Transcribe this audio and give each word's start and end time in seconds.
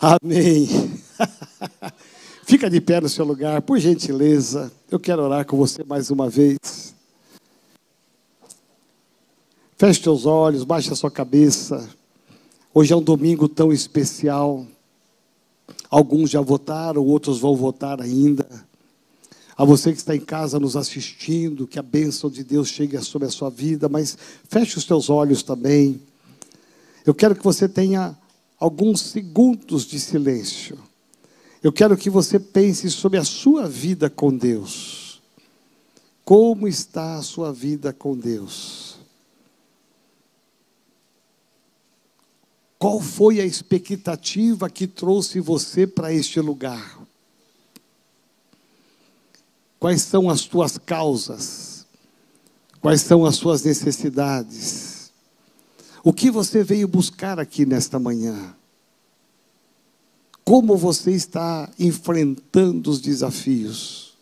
Amém. 0.00 0.68
Fica 2.44 2.70
de 2.70 2.80
pé 2.80 3.00
no 3.00 3.08
seu 3.08 3.24
lugar, 3.24 3.62
por 3.62 3.78
gentileza. 3.78 4.70
Eu 4.90 5.00
quero 5.00 5.22
orar 5.22 5.44
com 5.44 5.56
você 5.56 5.82
mais 5.82 6.10
uma 6.10 6.28
vez. 6.28 6.94
Feche 9.76 10.02
seus 10.02 10.26
olhos, 10.26 10.64
baixe 10.64 10.92
a 10.92 10.96
sua 10.96 11.10
cabeça. 11.10 11.88
Hoje 12.72 12.92
é 12.92 12.96
um 12.96 13.02
domingo 13.02 13.48
tão 13.48 13.72
especial. 13.72 14.66
Alguns 15.90 16.30
já 16.30 16.40
votaram, 16.40 17.04
outros 17.04 17.38
vão 17.38 17.56
votar 17.56 18.00
ainda. 18.00 18.46
A 19.56 19.64
você 19.64 19.90
que 19.90 19.98
está 19.98 20.14
em 20.14 20.20
casa 20.20 20.60
nos 20.60 20.76
assistindo, 20.76 21.66
que 21.66 21.78
a 21.78 21.82
bênção 21.82 22.28
de 22.28 22.44
Deus 22.44 22.68
chegue 22.68 23.00
sobre 23.00 23.26
a 23.26 23.30
sua 23.30 23.48
vida, 23.48 23.88
mas 23.88 24.16
feche 24.48 24.76
os 24.76 24.84
seus 24.84 25.08
olhos 25.08 25.42
também. 25.42 26.00
Eu 27.04 27.14
quero 27.14 27.34
que 27.34 27.42
você 27.42 27.68
tenha 27.68 28.16
alguns 28.58 29.00
segundos 29.00 29.84
de 29.84 30.00
silêncio. 30.00 30.78
Eu 31.62 31.72
quero 31.72 31.96
que 31.96 32.08
você 32.08 32.38
pense 32.38 32.90
sobre 32.90 33.18
a 33.18 33.24
sua 33.24 33.68
vida 33.68 34.08
com 34.08 34.34
Deus. 34.34 35.22
Como 36.24 36.66
está 36.66 37.16
a 37.16 37.22
sua 37.22 37.52
vida 37.52 37.92
com 37.92 38.16
Deus? 38.16 38.96
Qual 42.78 43.00
foi 43.00 43.40
a 43.40 43.44
expectativa 43.44 44.68
que 44.68 44.86
trouxe 44.86 45.40
você 45.40 45.86
para 45.86 46.12
este 46.12 46.40
lugar? 46.40 47.00
Quais 49.78 50.02
são 50.02 50.28
as 50.28 50.42
tuas 50.42 50.78
causas? 50.78 51.86
Quais 52.80 53.00
são 53.00 53.24
as 53.24 53.36
suas 53.36 53.64
necessidades? 53.64 54.95
O 56.06 56.12
que 56.12 56.30
você 56.30 56.62
veio 56.62 56.86
buscar 56.86 57.40
aqui 57.40 57.66
nesta 57.66 57.98
manhã? 57.98 58.54
Como 60.44 60.76
você 60.76 61.10
está 61.10 61.68
enfrentando 61.80 62.92
os 62.92 63.00
desafios? 63.00 64.16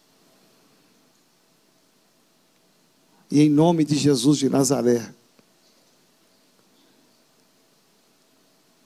E 3.31 3.43
em 3.43 3.51
nome 3.51 3.85
de 3.85 3.97
Jesus 3.97 4.39
de 4.39 4.49
Nazaré, 4.49 5.13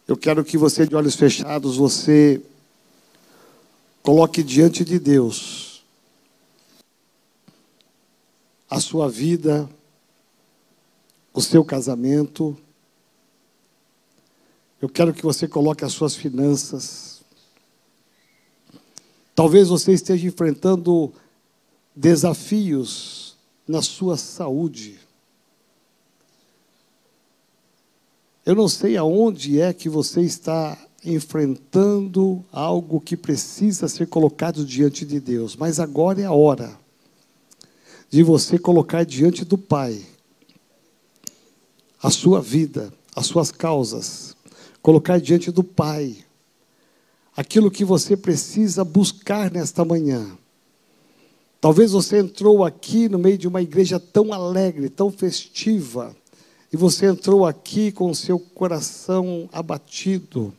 eu 0.09 0.17
quero 0.17 0.45
que 0.45 0.59
você, 0.59 0.85
de 0.85 0.97
olhos 0.97 1.15
fechados, 1.15 1.77
você 1.77 2.43
coloque 4.03 4.43
diante 4.43 4.85
de 4.85 4.99
Deus 4.99 5.85
a 8.69 8.81
sua 8.81 9.09
vida, 9.09 9.71
o 11.33 11.41
seu 11.41 11.65
casamento. 11.65 12.59
Eu 14.81 14.89
quero 14.89 15.13
que 15.13 15.23
você 15.23 15.49
coloque 15.49 15.85
as 15.85 15.93
suas 15.93 16.15
finanças. 16.15 17.23
Talvez 19.35 19.69
você 19.69 19.93
esteja 19.93 20.27
enfrentando 20.27 21.13
desafios 21.95 23.37
na 23.67 23.83
sua 23.83 24.17
saúde. 24.17 24.99
Eu 28.47 28.55
não 28.55 28.69
sei 28.69 28.97
aonde 28.97 29.61
é 29.61 29.73
que 29.73 29.89
você 29.89 30.23
está 30.23 30.79
enfrentando 31.05 32.45
algo 32.51 33.01
que 33.01 33.17
precisa 33.17 33.89
ser 33.89 34.07
colocado 34.07 34.65
diante 34.65 35.05
de 35.05 35.21
Deus, 35.21 35.55
mas 35.55 35.79
agora 35.79 36.21
é 36.21 36.25
a 36.25 36.33
hora 36.33 36.79
de 38.11 38.23
você 38.23 38.59
colocar 38.59 39.05
diante 39.05 39.45
do 39.45 39.59
Pai 39.59 40.05
a 42.03 42.11
sua 42.11 42.41
vida, 42.41 42.93
as 43.15 43.27
suas 43.27 43.51
causas, 43.51 44.37
colocar 44.83 45.21
diante 45.21 45.51
do 45.51 45.63
Pai 45.63 46.17
aquilo 47.37 47.71
que 47.71 47.85
você 47.85 48.17
precisa 48.17 48.85
buscar 48.85 49.51
nesta 49.51 49.85
manhã. 49.85 50.37
Talvez 51.61 51.93
você 51.93 52.19
entrou 52.19 52.65
aqui 52.65 53.09
no 53.09 53.19
meio 53.19 53.39
de 53.39 53.49
uma 53.49 53.63
igreja 53.63 53.99
tão 53.99 54.33
alegre, 54.33 54.89
tão 54.89 55.11
festiva, 55.11 56.17
e 56.73 56.77
você 56.77 57.07
entrou 57.07 57.47
aqui 57.47 57.93
com 57.93 58.11
o 58.11 58.15
seu 58.15 58.39
coração 58.39 59.49
abatido, 59.53 60.53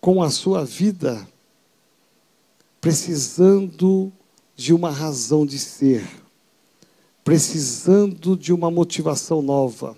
com 0.00 0.22
a 0.22 0.30
sua 0.30 0.64
vida 0.64 1.26
precisando 2.84 4.12
de 4.54 4.74
uma 4.74 4.90
razão 4.90 5.46
de 5.46 5.58
ser, 5.58 6.06
precisando 7.24 8.36
de 8.36 8.52
uma 8.52 8.70
motivação 8.70 9.40
nova, 9.40 9.96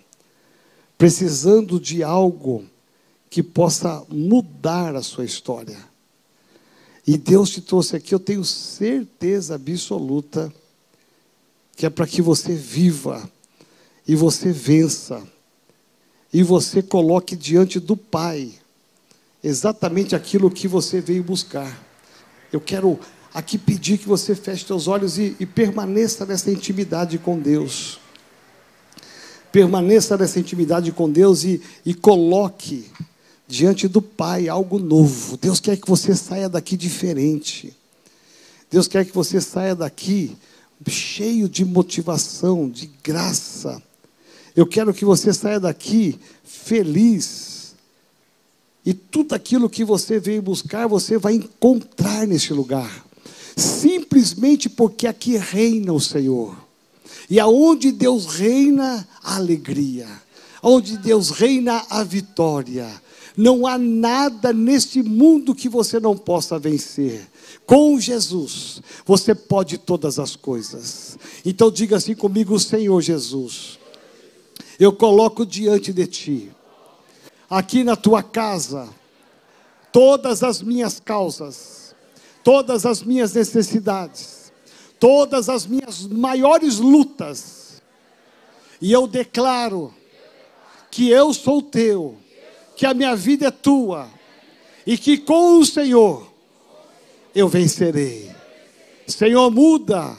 precisando 0.96 1.80
de 1.80 2.04
algo 2.04 2.64
que 3.30 3.42
possa 3.42 4.04
mudar 4.08 4.94
a 4.94 5.02
sua 5.02 5.24
história. 5.24 5.78
E 7.06 7.16
Deus 7.16 7.50
te 7.50 7.60
trouxe 7.60 7.96
aqui, 7.96 8.14
eu 8.14 8.18
tenho 8.18 8.44
certeza 8.44 9.54
absoluta, 9.54 10.52
que 11.76 11.86
é 11.86 11.90
para 11.90 12.06
que 12.06 12.20
você 12.20 12.54
viva 12.54 13.30
e 14.08 14.16
você 14.16 14.50
vença, 14.50 15.22
e 16.32 16.42
você 16.42 16.82
coloque 16.82 17.36
diante 17.36 17.78
do 17.78 17.96
Pai 17.96 18.52
exatamente 19.42 20.16
aquilo 20.16 20.50
que 20.50 20.66
você 20.66 21.00
veio 21.00 21.22
buscar. 21.22 21.84
Eu 22.52 22.60
quero 22.60 22.98
aqui 23.32 23.56
pedir 23.56 23.98
que 23.98 24.08
você 24.08 24.34
feche 24.34 24.66
seus 24.66 24.88
olhos 24.88 25.18
e, 25.18 25.36
e 25.38 25.46
permaneça 25.46 26.26
nessa 26.26 26.50
intimidade 26.50 27.18
com 27.18 27.38
Deus. 27.38 28.00
Permaneça 29.52 30.16
nessa 30.16 30.40
intimidade 30.40 30.90
com 30.90 31.08
Deus 31.08 31.44
e, 31.44 31.62
e 31.84 31.94
coloque 31.94 32.90
diante 33.46 33.86
do 33.88 34.02
Pai 34.02 34.48
algo 34.48 34.78
novo. 34.78 35.36
Deus 35.36 35.60
quer 35.60 35.76
que 35.76 35.88
você 35.88 36.14
saia 36.14 36.48
daqui 36.48 36.76
diferente. 36.76 37.74
Deus 38.70 38.88
quer 38.88 39.04
que 39.04 39.12
você 39.12 39.40
saia 39.40 39.74
daqui 39.74 40.36
cheio 40.88 41.48
de 41.48 41.64
motivação, 41.64 42.68
de 42.68 42.90
graça. 43.02 43.82
Eu 44.54 44.66
quero 44.66 44.92
que 44.92 45.04
você 45.04 45.32
saia 45.32 45.60
daqui 45.60 46.18
feliz. 46.44 47.74
E 48.84 48.92
tudo 48.94 49.34
aquilo 49.34 49.70
que 49.70 49.84
você 49.84 50.18
veio 50.18 50.42
buscar, 50.42 50.86
você 50.86 51.18
vai 51.18 51.34
encontrar 51.34 52.26
nesse 52.26 52.52
lugar. 52.52 53.04
Simplesmente 53.56 54.68
porque 54.68 55.06
aqui 55.06 55.36
reina 55.36 55.92
o 55.92 56.00
Senhor. 56.00 56.56
E 57.28 57.40
aonde 57.40 57.90
Deus 57.90 58.26
reina, 58.26 59.06
a 59.22 59.36
alegria. 59.36 60.06
Onde 60.62 60.96
Deus 60.96 61.30
reina, 61.30 61.84
a 61.90 62.04
vitória. 62.04 62.88
Não 63.36 63.66
há 63.66 63.76
nada 63.76 64.50
neste 64.52 65.02
mundo 65.02 65.54
que 65.54 65.68
você 65.68 66.00
não 66.00 66.16
possa 66.16 66.58
vencer. 66.58 67.28
Com 67.66 68.00
Jesus, 68.00 68.80
você 69.04 69.34
pode 69.34 69.76
todas 69.76 70.18
as 70.18 70.34
coisas. 70.34 71.18
Então 71.44 71.70
diga 71.70 71.96
assim 71.96 72.14
comigo, 72.14 72.58
Senhor 72.58 73.00
Jesus. 73.02 73.78
Eu 74.78 74.92
coloco 74.92 75.44
diante 75.44 75.92
de 75.92 76.06
ti, 76.06 76.50
aqui 77.48 77.84
na 77.84 77.96
tua 77.96 78.22
casa, 78.22 78.88
todas 79.92 80.42
as 80.42 80.62
minhas 80.62 81.00
causas, 81.00 81.94
todas 82.42 82.86
as 82.86 83.02
minhas 83.02 83.34
necessidades, 83.34 84.52
todas 84.98 85.48
as 85.48 85.66
minhas 85.66 86.06
maiores 86.06 86.78
lutas. 86.78 87.82
E 88.80 88.92
eu 88.92 89.06
declaro 89.06 89.92
que 90.90 91.08
eu 91.10 91.32
sou 91.34 91.62
teu 91.62 92.16
que 92.76 92.84
a 92.84 92.92
minha 92.92 93.16
vida 93.16 93.46
é 93.46 93.50
tua 93.50 94.08
e 94.86 94.98
que 94.98 95.16
com 95.16 95.58
o 95.58 95.64
Senhor 95.64 96.30
eu 97.34 97.48
vencerei. 97.48 98.30
Senhor, 99.06 99.50
muda, 99.50 100.16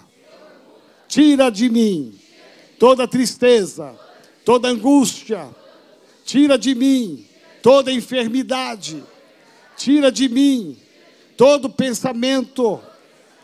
tira 1.08 1.50
de 1.50 1.70
mim 1.70 2.18
toda 2.80 3.08
tristeza, 3.08 3.96
toda 4.44 4.68
angústia, 4.68 5.48
tira 6.26 6.58
de 6.58 6.74
mim 6.74 7.26
toda 7.62 7.92
enfermidade, 7.92 9.04
tira 9.76 10.12
de 10.12 10.28
mim 10.28 10.78
todo 11.36 11.70
pensamento 11.70 12.82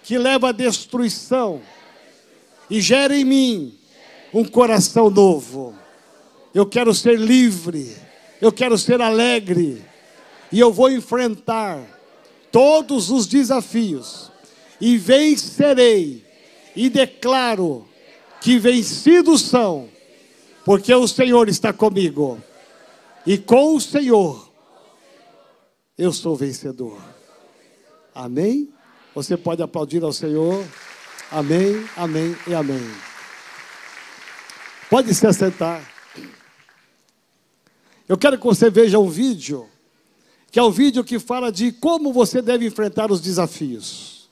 que 0.03 0.17
leva 0.17 0.49
à 0.49 0.51
destruição 0.51 1.61
e 2.69 2.81
gera 2.81 3.15
em 3.15 3.23
mim 3.23 3.77
um 4.33 4.43
coração 4.43 5.09
novo. 5.09 5.75
Eu 6.53 6.65
quero 6.65 6.93
ser 6.93 7.19
livre 7.19 7.95
eu 8.43 8.51
quero 8.51 8.77
ser 8.77 9.01
alegre 9.01 9.81
e 10.51 10.59
eu 10.59 10.69
vou 10.69 10.91
enfrentar 10.91 11.81
todos 12.51 13.09
os 13.09 13.25
desafios 13.25 14.29
e 14.81 14.97
vencerei 14.97 16.25
e 16.75 16.89
declaro 16.89 17.87
que 18.41 18.59
vencidos 18.59 19.43
são, 19.43 19.87
porque 20.65 20.93
o 20.93 21.07
Senhor 21.07 21.47
está 21.47 21.71
comigo 21.71 22.37
e 23.25 23.37
com 23.37 23.77
o 23.77 23.79
Senhor 23.79 24.51
eu 25.97 26.11
sou 26.11 26.35
vencedor. 26.35 27.01
Amém? 28.13 28.73
Você 29.15 29.37
pode 29.37 29.63
aplaudir 29.63 30.03
ao 30.03 30.11
Senhor. 30.11 30.65
Amém, 31.31 31.87
amém 31.95 32.35
e 32.45 32.53
amém. 32.53 32.91
Pode 34.89 35.15
se 35.15 35.25
assentar. 35.25 35.93
Eu 38.13 38.17
quero 38.17 38.37
que 38.37 38.45
você 38.45 38.69
veja 38.69 38.99
um 38.99 39.09
vídeo 39.09 39.65
que 40.51 40.59
é 40.59 40.61
o 40.61 40.69
vídeo 40.69 41.03
que 41.03 41.17
fala 41.17 41.51
de 41.51 41.71
como 41.71 42.13
você 42.13 42.43
deve 42.43 42.63
enfrentar 42.63 43.11
os 43.11 43.19
desafios. 43.19 44.29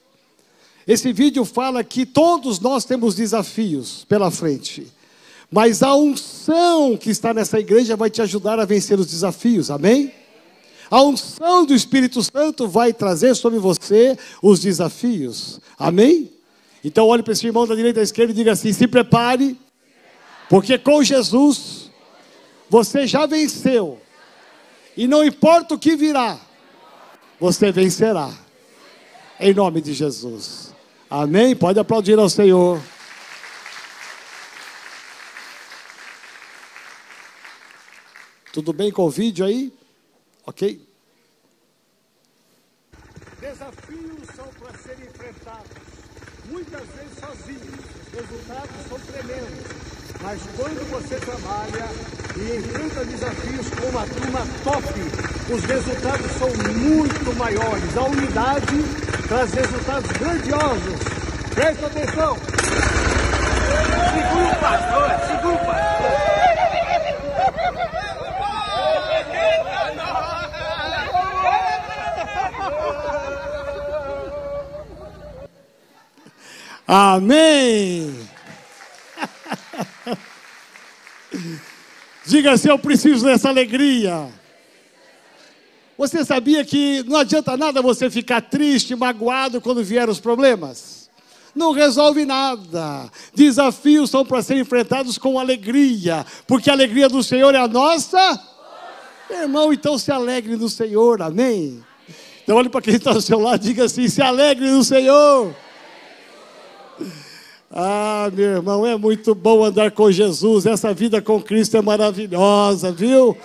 Esse 0.86 1.12
vídeo 1.12 1.44
fala 1.44 1.84
que 1.84 2.06
todos 2.06 2.60
nós 2.60 2.86
temos 2.86 3.16
desafios 3.16 4.06
pela 4.08 4.30
frente, 4.30 4.86
mas 5.50 5.82
a 5.82 5.96
unção 5.96 6.96
que 6.96 7.10
está 7.10 7.34
nessa 7.34 7.60
igreja 7.60 7.96
vai 7.96 8.12
te 8.12 8.22
ajudar 8.22 8.60
a 8.60 8.66
vencer 8.66 9.00
os 9.00 9.08
desafios, 9.08 9.72
amém? 9.72 10.14
A 10.92 11.02
unção 11.02 11.66
do 11.66 11.74
Espírito 11.74 12.22
Santo 12.22 12.68
vai 12.68 12.94
trazer 12.94 13.34
sobre 13.36 13.58
você 13.58 14.16
os 14.44 14.60
desafios, 14.60 15.60
amém? 15.76 16.32
Então 16.84 17.08
olhe 17.08 17.24
para 17.24 17.34
esse 17.34 17.48
irmão 17.48 17.66
da 17.66 17.74
direita 17.74 17.98
e 17.98 18.02
da 18.02 18.04
esquerda 18.04 18.32
e 18.32 18.36
diga 18.36 18.52
assim: 18.52 18.72
se 18.72 18.88
prepare, 18.88 19.60
porque 20.48 20.78
com 20.78 21.04
Jesus 21.04 21.81
você 22.72 23.06
já 23.06 23.26
venceu 23.26 24.02
e 24.96 25.06
não 25.06 25.26
importa 25.26 25.76
o 25.76 25.78
que 25.78 25.94
virá, 25.94 26.40
você 27.38 27.70
vencerá. 27.70 28.34
Em 29.38 29.54
nome 29.54 29.82
de 29.82 29.94
Jesus. 29.94 30.74
Amém? 31.10 31.54
Pode 31.54 31.80
aplaudir 31.80 32.18
ao 32.18 32.30
Senhor. 32.30 32.82
Tudo 38.54 38.72
bem 38.72 38.90
com 38.90 39.04
o 39.04 39.10
vídeo 39.10 39.46
aí? 39.46 39.74
Ok? 40.46 40.88
Desafios 43.42 44.28
são 44.34 44.48
para 44.48 44.78
serem 44.78 45.06
enfrentados, 45.08 45.78
muitas 46.46 46.88
vezes 46.88 47.20
sozinhos. 47.20 47.86
Os 48.08 48.14
resultados 48.14 48.88
são 48.88 49.00
tremendos. 49.00 49.91
Mas 50.24 50.40
quando 50.56 50.88
você 50.92 51.16
trabalha 51.16 51.90
e 52.38 52.58
enfrenta 52.58 53.04
desafios 53.06 53.68
com 53.72 53.88
uma 53.88 54.06
turma 54.06 54.48
top, 54.64 54.86
os 55.50 55.64
resultados 55.64 56.32
são 56.38 56.48
muito 56.48 57.36
maiores. 57.36 57.98
A 57.98 58.04
unidade 58.04 58.84
traz 59.28 59.52
resultados 59.52 60.12
grandiosos. 60.12 61.00
Presta 61.56 61.88
atenção. 61.88 62.38
Segura 64.14 64.48
o 64.48 64.56
pastor, 64.60 65.10
segura 65.28 65.56
o 65.56 65.66
pastor. 65.66 65.82
Amém. 76.88 78.31
Diga 82.32 82.54
assim: 82.54 82.70
Eu 82.70 82.80
preciso 82.80 83.26
dessa 83.26 83.50
alegria. 83.50 84.30
Você 85.98 86.24
sabia 86.24 86.64
que 86.64 87.04
não 87.04 87.18
adianta 87.18 87.58
nada 87.58 87.82
você 87.82 88.10
ficar 88.10 88.40
triste, 88.40 88.96
magoado 88.96 89.60
quando 89.60 89.84
vieram 89.84 90.14
os 90.14 90.20
problemas? 90.22 91.10
Não 91.54 91.74
resolve 91.74 92.24
nada. 92.24 93.12
Desafios 93.36 94.10
são 94.10 94.26
para 94.26 94.42
ser 94.42 94.56
enfrentados 94.56 95.18
com 95.18 95.38
alegria, 95.38 96.26
porque 96.48 96.70
a 96.70 96.74
alegria 96.74 97.10
do 97.10 97.22
Senhor 97.22 97.54
é 97.54 97.58
a 97.58 97.68
nossa. 97.68 98.42
Irmão, 99.30 99.74
então 99.74 99.98
se 99.98 100.10
alegre 100.10 100.56
no 100.56 100.70
Senhor, 100.70 101.22
amém? 101.22 101.84
Então 102.44 102.56
olhe 102.56 102.70
para 102.70 102.82
quem 102.82 102.96
está 102.96 103.12
ao 103.12 103.20
seu 103.20 103.42
lado 103.42 103.62
e 103.62 103.68
diga 103.68 103.84
assim: 103.84 104.08
se 104.08 104.22
alegre 104.22 104.72
no 104.72 104.86
Senhor. 104.86 105.54
Ah, 107.74 108.30
meu 108.34 108.58
irmão, 108.58 108.86
é 108.86 108.98
muito 108.98 109.34
bom 109.34 109.64
andar 109.64 109.92
com 109.92 110.12
Jesus. 110.12 110.66
Essa 110.66 110.94
vida 110.94 111.22
com 111.22 111.42
Cristo 111.42 111.78
é 111.78 111.82
maravilhosa, 111.82 112.92
viu? 112.92 113.38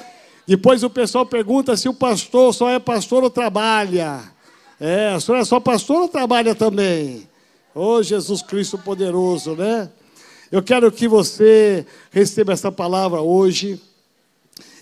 Depois 0.45 0.83
o 0.83 0.91
pessoal 0.91 1.25
pergunta 1.25 1.77
se 1.77 1.89
o 1.89 1.95
pastor 1.95 2.53
só 2.53 2.69
é 2.69 2.81
pastor 2.81 3.23
ou 3.23 3.31
trabalha. 3.31 4.21
É, 4.81 5.19
senhor 5.21 5.39
é 5.39 5.45
só 5.45 5.61
pastor 5.61 6.03
ou 6.03 6.09
trabalha 6.09 6.57
também? 6.57 7.29
Oh, 7.73 8.03
Jesus 8.03 8.43
Cristo 8.43 8.77
poderoso, 8.77 9.55
né? 9.55 9.89
Eu 10.51 10.61
quero 10.61 10.91
que 10.91 11.07
você 11.07 11.87
receba 12.11 12.53
essa 12.53 12.73
palavra 12.73 13.21
hoje. 13.21 13.81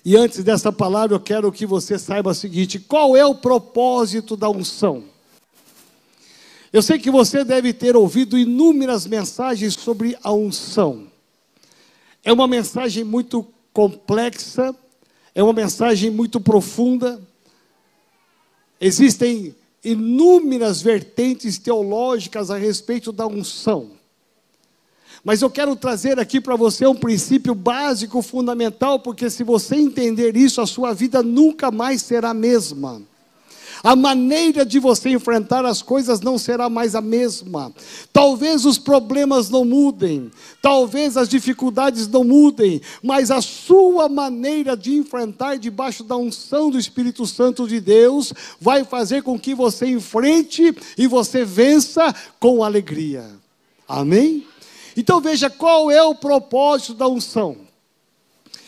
E 0.03 0.17
antes 0.17 0.43
dessa 0.43 0.73
palavra, 0.73 1.17
eu 1.17 1.21
quero 1.21 1.53
que 1.53 1.67
você 1.67 1.99
saiba 1.99 2.31
o 2.31 2.35
seguinte: 2.35 2.79
qual 2.79 3.15
é 3.15 3.27
o 3.27 3.35
propósito 3.35 4.39
da 4.39 4.49
unção? 4.49 5.05
Eu 6.75 6.83
sei 6.83 6.99
que 6.99 7.09
você 7.09 7.45
deve 7.45 7.73
ter 7.73 7.95
ouvido 7.95 8.37
inúmeras 8.37 9.07
mensagens 9.07 9.75
sobre 9.75 10.19
a 10.25 10.33
unção. 10.33 11.07
É 12.25 12.33
uma 12.33 12.49
mensagem 12.49 13.05
muito 13.05 13.47
complexa, 13.73 14.75
é 15.33 15.41
uma 15.41 15.53
mensagem 15.53 16.11
muito 16.11 16.41
profunda. 16.41 17.23
Existem 18.81 19.55
inúmeras 19.85 20.83
vertentes 20.83 21.59
teológicas 21.59 22.51
a 22.51 22.57
respeito 22.57 23.13
da 23.13 23.25
unção. 23.25 23.93
Mas 25.23 25.43
eu 25.43 25.51
quero 25.51 25.77
trazer 25.77 26.19
aqui 26.19 26.41
para 26.41 26.57
você 26.57 26.89
um 26.89 26.97
princípio 26.97 27.55
básico, 27.55 28.21
fundamental, 28.21 28.99
porque 28.99 29.31
se 29.31 29.45
você 29.45 29.77
entender 29.77 30.37
isso, 30.37 30.61
a 30.61 30.67
sua 30.67 30.93
vida 30.93 31.23
nunca 31.23 31.71
mais 31.71 32.03
será 32.03 32.31
a 32.31 32.35
mesma. 32.35 33.01
A 33.85 33.95
maneira 33.95 34.65
de 34.65 34.79
você 34.79 35.11
enfrentar 35.11 35.67
as 35.67 35.83
coisas 35.83 36.23
não 36.23 36.39
será 36.39 36.71
mais 36.71 36.95
a 36.95 37.03
mesma. 37.03 37.71
Talvez 38.11 38.65
os 38.65 38.79
problemas 38.79 39.51
não 39.51 39.63
mudem, 39.63 40.31
talvez 40.63 41.19
as 41.19 41.29
dificuldades 41.29 42.09
não 42.09 42.25
mudem, 42.25 42.81
mas 43.03 43.31
a 43.31 43.43
sua 43.43 44.09
maneira 44.09 44.75
de 44.75 44.95
enfrentar 44.95 45.59
debaixo 45.59 46.03
da 46.03 46.17
unção 46.17 46.71
do 46.71 46.79
Espírito 46.79 47.27
Santo 47.27 47.69
de 47.69 47.79
Deus 47.79 48.33
vai 48.59 48.85
fazer 48.85 49.23
com 49.23 49.39
que 49.39 49.55
você 49.55 49.85
enfrente 49.85 50.75
e 50.97 51.07
você 51.07 51.45
vença 51.45 52.15
com 52.41 52.65
alegria. 52.65 53.31
Amém? 53.87 54.47
Então 54.97 55.21
veja 55.21 55.51
qual 55.51 55.91
é 55.91 56.03
o 56.03 56.15
propósito 56.15 56.95
da 56.95 57.07
unção. 57.07 57.64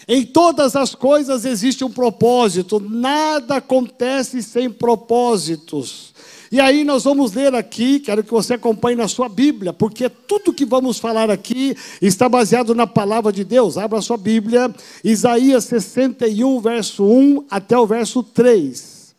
Em 0.08 0.24
todas 0.24 0.76
as 0.76 0.94
coisas 0.94 1.44
existe 1.44 1.84
um 1.84 1.90
propósito, 1.90 2.78
nada 2.78 3.56
acontece 3.56 4.40
sem 4.40 4.70
propósitos. 4.70 6.14
E 6.50 6.60
aí 6.60 6.84
nós 6.84 7.02
vamos 7.02 7.32
ler 7.32 7.52
aqui, 7.56 7.98
quero 7.98 8.22
que 8.22 8.30
você 8.30 8.54
acompanhe 8.54 8.96
na 8.96 9.08
sua 9.08 9.28
Bíblia, 9.28 9.72
porque 9.72 10.08
tudo 10.08 10.52
que 10.52 10.64
vamos 10.64 11.00
falar 11.00 11.28
aqui 11.28 11.76
está 12.00 12.28
baseado 12.28 12.72
na 12.72 12.86
palavra 12.86 13.32
de 13.32 13.42
Deus. 13.42 13.76
Abra 13.76 13.98
a 13.98 14.02
sua 14.02 14.16
Bíblia, 14.16 14.72
Isaías 15.02 15.64
61, 15.64 16.60
verso 16.60 17.04
1 17.04 17.46
até 17.50 17.76
o 17.76 17.84
verso 17.84 18.22
3. 18.22 19.12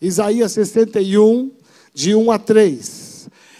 Isaías 0.00 0.52
61, 0.52 1.50
de 1.92 2.14
1 2.14 2.30
a 2.30 2.38
3. 2.38 3.07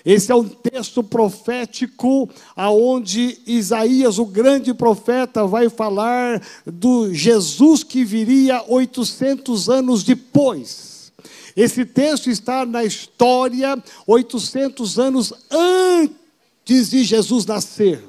Esse 0.04 0.30
é 0.30 0.34
um 0.34 0.48
texto 0.48 1.02
profético 1.02 2.28
aonde 2.56 3.38
Isaías, 3.46 4.18
o 4.18 4.24
grande 4.24 4.72
profeta, 4.72 5.46
vai 5.46 5.68
falar 5.68 6.42
do 6.66 7.12
Jesus 7.12 7.82
que 7.82 8.04
viria 8.04 8.62
800 8.68 9.68
anos 9.68 10.04
depois. 10.04 11.12
Esse 11.56 11.84
texto 11.84 12.30
está 12.30 12.64
na 12.64 12.84
história 12.84 13.82
800 14.06 14.98
anos 14.98 15.32
antes 15.50 16.90
de 16.90 17.02
Jesus 17.02 17.44
nascer. 17.44 18.02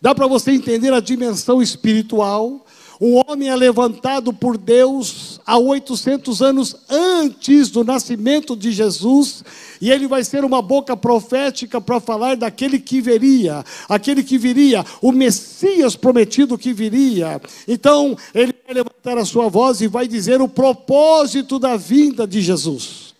Dá 0.00 0.14
para 0.14 0.26
você 0.26 0.52
entender 0.52 0.92
a 0.92 1.00
dimensão 1.00 1.62
espiritual 1.62 2.66
um 3.00 3.22
homem 3.26 3.50
é 3.50 3.56
levantado 3.56 4.32
por 4.32 4.56
Deus 4.56 5.35
há 5.46 5.56
800 5.56 6.42
anos 6.42 6.74
antes 6.88 7.70
do 7.70 7.84
nascimento 7.84 8.56
de 8.56 8.72
Jesus, 8.72 9.44
e 9.80 9.90
ele 9.90 10.08
vai 10.08 10.24
ser 10.24 10.44
uma 10.44 10.60
boca 10.60 10.96
profética 10.96 11.80
para 11.80 12.00
falar 12.00 12.36
daquele 12.36 12.80
que 12.80 13.00
viria, 13.00 13.64
aquele 13.88 14.24
que 14.24 14.36
viria, 14.36 14.84
o 15.00 15.12
Messias 15.12 15.94
prometido 15.94 16.58
que 16.58 16.72
viria. 16.72 17.40
Então, 17.68 18.16
ele 18.34 18.52
vai 18.64 18.74
levantar 18.74 19.16
a 19.16 19.24
sua 19.24 19.48
voz 19.48 19.80
e 19.80 19.86
vai 19.86 20.08
dizer 20.08 20.40
o 20.40 20.48
propósito 20.48 21.58
da 21.58 21.76
vinda 21.76 22.26
de 22.26 22.40
Jesus. 22.40 23.14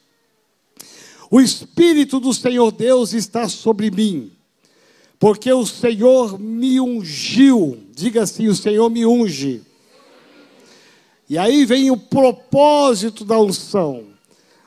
O 1.30 1.40
Espírito 1.40 2.18
do 2.18 2.35
Senhor 2.35 2.73
Deus 2.73 3.12
está 3.12 3.49
sobre 3.49 3.90
mim, 3.90 4.33
porque 5.18 5.52
o 5.52 5.66
Senhor 5.66 6.38
me 6.38 6.80
ungiu. 6.80 7.78
Diga 7.95 8.23
assim: 8.23 8.47
o 8.47 8.54
Senhor 8.54 8.88
me 8.88 9.04
unge 9.04 9.62
e 11.28 11.37
aí 11.37 11.64
vem 11.64 11.90
o 11.90 11.97
propósito 11.97 13.25
da 13.25 13.38
unção. 13.40 14.04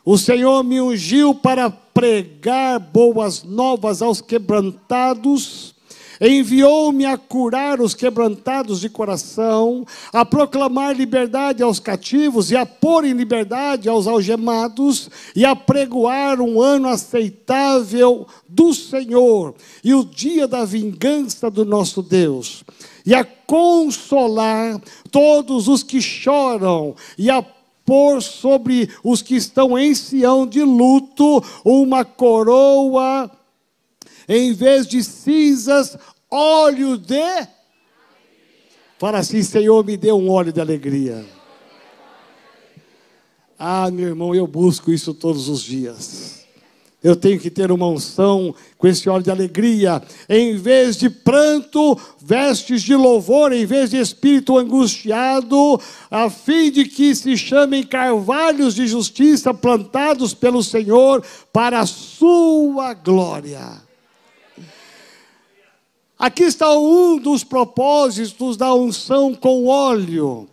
O 0.04 0.18
Senhor 0.18 0.63
me 0.63 0.82
ungiu 0.82 1.36
para 1.36 1.70
pregar 1.70 2.80
boas 2.80 3.44
novas 3.44 4.01
aos 4.01 4.22
quebrantados, 4.22 5.75
enviou-me 6.20 7.06
a 7.06 7.18
curar 7.18 7.80
os 7.80 7.94
quebrantados 7.94 8.80
de 8.80 8.90
coração, 8.90 9.86
a 10.12 10.26
proclamar 10.26 10.96
liberdade 10.96 11.64
aos 11.64 11.80
cativos 11.80 12.52
e 12.52 12.58
a 12.58 12.66
pôr 12.66 13.06
em 13.06 13.14
liberdade 13.14 13.88
aos 13.88 14.08
algemados 14.08 15.10
e 15.36 15.46
a 15.46 15.56
pregoar 15.56 16.42
um 16.42 16.62
ano 16.62 16.88
aceitável 16.88 18.28
do 18.48 18.74
Senhor 18.74 19.56
e 19.84 19.94
o 19.94 20.04
dia 20.04 20.48
da 20.48 20.66
vingança 20.66 21.50
do 21.50 21.64
nosso 21.64 22.02
Deus 22.02 22.64
e 23.06 23.14
a 23.16 23.24
consolar 23.24 24.80
todos 25.10 25.68
os 25.68 25.82
que 25.82 26.00
choram, 26.00 26.96
e 27.18 27.28
a 27.30 27.44
pôr 27.84 28.22
sobre 28.22 28.88
os 29.04 29.24
que 29.24 29.36
estão 29.36 29.76
em 29.76 29.96
Sião 29.96 30.46
de 30.46 30.62
luto 30.62 31.44
uma 31.66 32.06
coroa, 32.06 33.32
em 34.28 34.54
vez 34.54 34.86
de 34.86 35.04
cinzas, 35.04 35.98
óleo 36.30 36.98
de. 36.98 37.48
Fala 38.98 39.20
assim, 39.20 39.42
Senhor, 39.42 39.84
me 39.86 39.96
dê 39.96 40.12
um 40.12 40.30
óleo 40.30 40.52
de 40.52 40.60
alegria. 40.60 41.26
Ah, 43.58 43.90
meu 43.92 44.08
irmão, 44.08 44.34
eu 44.36 44.48
busco 44.48 44.92
isso 44.92 45.14
todos 45.14 45.50
os 45.50 45.62
dias. 45.62 46.40
Eu 47.02 47.16
tenho 47.16 47.40
que 47.40 47.50
ter 47.50 47.72
uma 47.72 47.88
unção 47.88 48.54
com 48.78 48.86
esse 48.86 49.10
óleo 49.10 49.24
de 49.24 49.32
alegria. 49.32 50.02
Em 50.28 50.58
vez 50.58 50.98
de 50.98 51.10
pranto, 51.10 51.98
vestes 52.22 52.82
de 52.82 52.94
louvor, 52.94 53.54
em 53.54 53.66
vez 53.66 53.90
de 53.90 53.98
espírito 53.98 54.58
angustiado, 54.58 55.80
a 56.12 56.30
fim 56.30 56.70
de 56.70 56.84
que 56.84 57.16
se 57.16 57.38
chamem 57.38 57.84
carvalhos 57.84 58.76
de 58.76 58.86
justiça 58.86 59.54
plantados 59.54 60.34
pelo 60.34 60.62
Senhor 60.62 61.24
para 61.54 61.80
a 61.80 61.86
sua 61.86 62.94
glória. 62.94 63.88
Aqui 66.20 66.44
está 66.44 66.78
um 66.78 67.18
dos 67.18 67.46
propósitos 67.46 68.58
da 68.58 68.74
unção 68.74 69.34
com 69.34 69.68
óleo. 69.68 70.50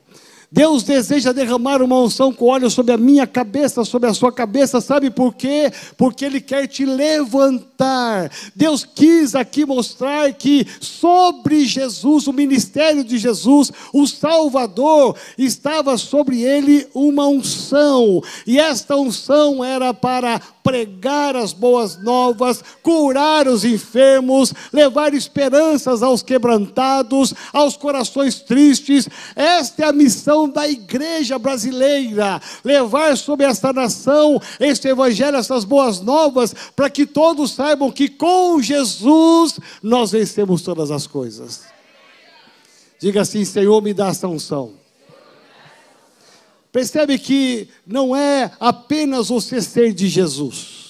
Deus 0.50 0.84
deseja 0.84 1.32
derramar 1.32 1.82
uma 1.82 2.00
unção 2.00 2.32
com 2.32 2.46
óleo 2.46 2.70
sobre 2.70 2.94
a 2.94 2.96
minha 2.96 3.26
cabeça, 3.26 3.84
sobre 3.84 4.08
a 4.08 4.14
sua 4.14 4.30
cabeça, 4.30 4.80
sabe 4.80 5.10
por 5.10 5.34
quê? 5.34 5.72
Porque 5.96 6.24
Ele 6.24 6.40
quer 6.40 6.68
te 6.68 6.84
levantar. 6.84 8.30
Deus 8.54 8.84
quis 8.84 9.34
aqui 9.34 9.66
mostrar 9.66 10.32
que 10.34 10.64
sobre 10.80 11.66
Jesus, 11.66 12.28
o 12.28 12.32
ministério 12.32 13.02
de 13.02 13.18
Jesus, 13.18 13.72
o 13.92 14.06
Salvador, 14.06 15.16
estava 15.36 15.98
sobre 15.98 16.42
ele 16.42 16.86
uma 16.94 17.26
unção, 17.26 18.22
e 18.46 18.58
esta 18.58 18.96
unção 18.96 19.64
era 19.64 19.92
para 19.92 20.40
pregar 20.66 21.36
as 21.36 21.52
boas 21.52 21.96
novas, 22.02 22.60
curar 22.82 23.46
os 23.46 23.64
enfermos, 23.64 24.52
levar 24.72 25.14
esperanças 25.14 26.02
aos 26.02 26.24
quebrantados, 26.24 27.32
aos 27.52 27.76
corações 27.76 28.40
tristes. 28.40 29.08
Esta 29.36 29.84
é 29.84 29.86
a 29.86 29.92
missão 29.92 30.48
da 30.48 30.68
igreja 30.68 31.38
brasileira: 31.38 32.42
levar 32.64 33.16
sobre 33.16 33.46
esta 33.46 33.72
nação 33.72 34.42
este 34.58 34.88
evangelho, 34.88 35.36
essas 35.36 35.62
boas 35.64 36.00
novas, 36.00 36.52
para 36.74 36.90
que 36.90 37.06
todos 37.06 37.52
saibam 37.52 37.92
que 37.92 38.08
com 38.08 38.60
Jesus 38.60 39.60
nós 39.80 40.10
vencemos 40.10 40.62
todas 40.62 40.90
as 40.90 41.06
coisas. 41.06 41.62
Diga 42.98 43.20
assim: 43.20 43.44
Senhor, 43.44 43.80
me 43.80 43.94
dá 43.94 44.08
essa 44.08 44.26
unção. 44.26 44.85
Percebe 46.76 47.18
que 47.18 47.68
não 47.86 48.14
é 48.14 48.50
apenas 48.60 49.30
você 49.30 49.62
ser 49.62 49.94
de 49.94 50.08
Jesus. 50.08 50.85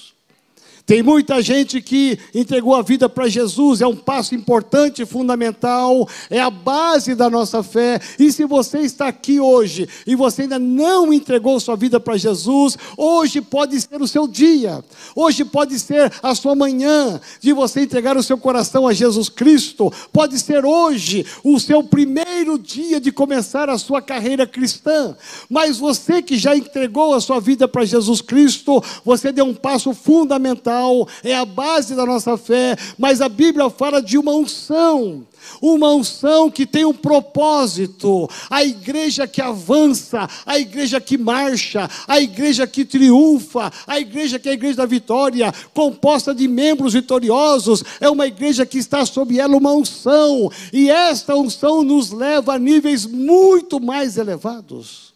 Tem 0.87 1.03
muita 1.03 1.43
gente 1.43 1.83
que 1.83 2.17
entregou 2.33 2.73
a 2.73 2.81
vida 2.81 3.09
para 3.09 3.27
Jesus, 3.27 3.81
é 3.81 3.87
um 3.89 3.97
passo 3.97 4.37
importante, 4.37 5.05
fundamental, 5.05 6.09
é 6.31 6.41
a 6.41 6.49
base 6.49 7.17
da 7.17 7.29
nossa 7.29 7.61
fé. 7.61 8.01
E 8.21 8.31
se 8.31 8.45
você 8.45 8.79
está 8.79 9.09
aqui 9.09 9.41
hoje 9.41 9.89
e 10.07 10.15
você 10.15 10.43
ainda 10.43 10.61
não 10.61 11.13
entregou 11.13 11.59
sua 11.59 11.75
vida 11.75 11.99
para 11.99 12.17
Jesus, 12.17 12.79
hoje 12.97 13.41
pode 13.41 13.81
ser 13.81 14.01
o 14.01 14.07
seu 14.07 14.29
dia, 14.29 14.85
hoje 15.17 15.45
pode 15.45 15.77
ser 15.81 16.13
a 16.23 16.37
sua 16.37 16.55
manhã 16.55 17.21
de 17.41 17.53
você 17.53 17.81
entregar 17.81 18.17
o 18.17 18.23
seu 18.23 18.39
coração 18.39 18.87
a 18.87 18.93
Jesus 18.93 19.29
Cristo, 19.29 19.93
pode 20.13 20.39
ser 20.39 20.65
hoje 20.65 21.27
o 21.43 21.59
seu 21.59 21.83
primeiro 21.83 22.57
dia 22.57 23.01
de 23.01 23.11
começar 23.11 23.69
a 23.69 23.77
sua 23.77 24.01
carreira 24.01 24.47
cristã. 24.47 25.17
Mas 25.51 25.79
você 25.79 26.23
que 26.23 26.39
já 26.39 26.57
entregou 26.57 27.13
a 27.13 27.21
sua 27.21 27.41
vida 27.41 27.67
para 27.67 27.85
Jesus 27.85 28.21
Cristo, 28.21 28.81
você 29.05 29.33
deu 29.33 29.47
um 29.47 29.55
passo 29.55 29.93
fundamental 29.93 30.76
é 31.23 31.35
a 31.35 31.45
base 31.45 31.95
da 31.95 32.05
nossa 32.05 32.37
fé, 32.37 32.77
mas 32.99 33.21
a 33.21 33.29
Bíblia 33.29 33.69
fala 33.71 34.01
de 34.01 34.19
uma 34.19 34.33
unção. 34.33 35.27
Uma 35.61 35.93
unção 35.93 36.51
que 36.51 36.67
tem 36.67 36.85
um 36.85 36.93
propósito, 36.93 38.29
a 38.51 38.65
igreja 38.65 39.27
que 39.27 39.41
avança, 39.41 40.29
a 40.45 40.59
igreja 40.59 41.01
que 41.01 41.17
marcha, 41.17 41.89
a 42.07 42.21
igreja 42.21 42.67
que 42.67 42.85
triunfa, 42.85 43.73
a 43.87 44.01
igreja 44.01 44.39
que 44.39 44.49
é 44.49 44.53
a 44.53 44.55
igreja 44.55 44.79
da 44.79 44.87
vitória, 44.87 45.53
composta 45.73 46.35
de 46.35 46.49
membros 46.49 46.95
vitoriosos, 46.95 47.85
é 48.01 48.11
uma 48.11 48.27
igreja 48.27 48.67
que 48.67 48.79
está 48.79 49.07
sob 49.07 49.39
ela 49.39 49.57
uma 49.57 49.73
unção, 49.73 50.51
e 50.73 50.91
esta 50.91 51.37
unção 51.37 51.83
nos 51.83 52.11
leva 52.11 52.55
a 52.55 52.59
níveis 52.59 53.07
muito 53.07 53.81
mais 53.81 54.17
elevados. 54.17 55.15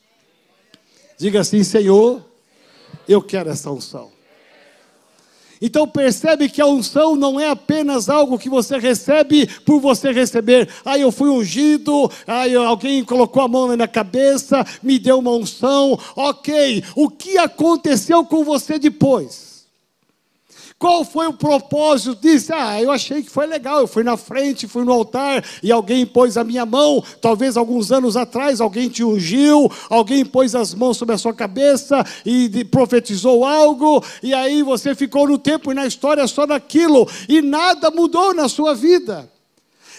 Diga 1.19 1.41
assim, 1.41 1.63
Senhor, 1.63 2.25
eu 3.07 3.21
quero 3.21 3.51
essa 3.51 3.71
unção. 3.71 4.20
Então 5.61 5.87
percebe 5.87 6.49
que 6.49 6.61
a 6.61 6.67
unção 6.67 7.15
não 7.15 7.39
é 7.39 7.51
apenas 7.51 8.09
algo 8.09 8.39
que 8.39 8.49
você 8.49 8.79
recebe 8.79 9.47
por 9.65 9.79
você 9.81 10.11
receber. 10.11 10.69
Ah, 10.85 10.99
eu 10.99 11.13
fui 11.13 11.29
ungido, 11.29 12.11
ah, 12.27 12.45
alguém 12.67 13.05
colocou 13.05 13.43
a 13.43 13.49
mão 13.49 13.69
na 13.69 13.77
minha 13.77 13.89
cabeça, 13.89 14.67
me 14.83 14.99
deu 14.99 15.19
uma 15.19 15.33
unção. 15.33 15.99
Ok, 16.17 16.83
o 16.97 17.11
que 17.11 17.37
aconteceu 17.37 18.25
com 18.25 18.43
você 18.43 18.79
depois? 18.79 19.50
Qual 20.81 21.05
foi 21.05 21.27
o 21.27 21.33
propósito 21.35 22.19
disso? 22.23 22.55
Ah, 22.55 22.81
eu 22.81 22.91
achei 22.91 23.23
que 23.23 23.29
foi 23.29 23.47
legal. 23.47 23.81
Eu 23.81 23.87
fui 23.87 24.03
na 24.03 24.17
frente, 24.17 24.67
fui 24.67 24.83
no 24.83 24.93
altar 24.93 25.45
e 25.63 25.71
alguém 25.71 26.07
pôs 26.07 26.39
a 26.39 26.43
minha 26.43 26.65
mão. 26.65 27.05
Talvez 27.21 27.59
alguns 27.59 27.93
anos 27.93 28.17
atrás 28.17 28.63
alguém 28.63 28.89
te 28.89 29.05
ungiu, 29.05 29.71
alguém 29.91 30.25
pôs 30.25 30.55
as 30.55 30.73
mãos 30.73 30.97
sobre 30.97 31.15
a 31.15 31.19
sua 31.19 31.35
cabeça 31.35 32.03
e 32.25 32.65
profetizou 32.65 33.45
algo. 33.45 34.03
E 34.23 34.33
aí 34.33 34.63
você 34.63 34.95
ficou 34.95 35.29
no 35.29 35.37
tempo 35.37 35.71
e 35.71 35.75
na 35.75 35.85
história 35.85 36.27
só 36.27 36.47
naquilo 36.47 37.07
e 37.29 37.43
nada 37.43 37.91
mudou 37.91 38.33
na 38.33 38.49
sua 38.49 38.75
vida. 38.75 39.31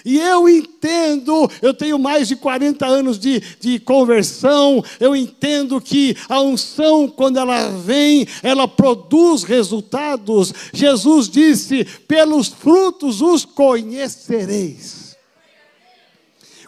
E 0.04 0.18
eu 0.18 0.48
entendo, 0.50 1.50
eu 1.62 1.74
tenho 1.74 2.00
mais 2.00 2.28
de 2.28 2.36
40 2.36 2.86
anos 2.86 3.20
de, 3.20 3.40
de 3.60 3.80
conversão, 3.80 4.84
eu 5.00 5.16
entendo 5.16 5.80
que 5.80 6.16
a 6.28 6.42
unção, 6.42 7.08
quando 7.08 7.38
ela 7.38 7.70
vem, 7.70 8.28
ela 8.42 8.68
produz 8.68 9.44
resultados. 9.44 10.54
Jesus 10.74 11.30
disse: 11.30 11.86
pelos 12.08 12.48
frutos 12.48 13.22
os 13.22 13.46
conhecereis. 13.46 15.12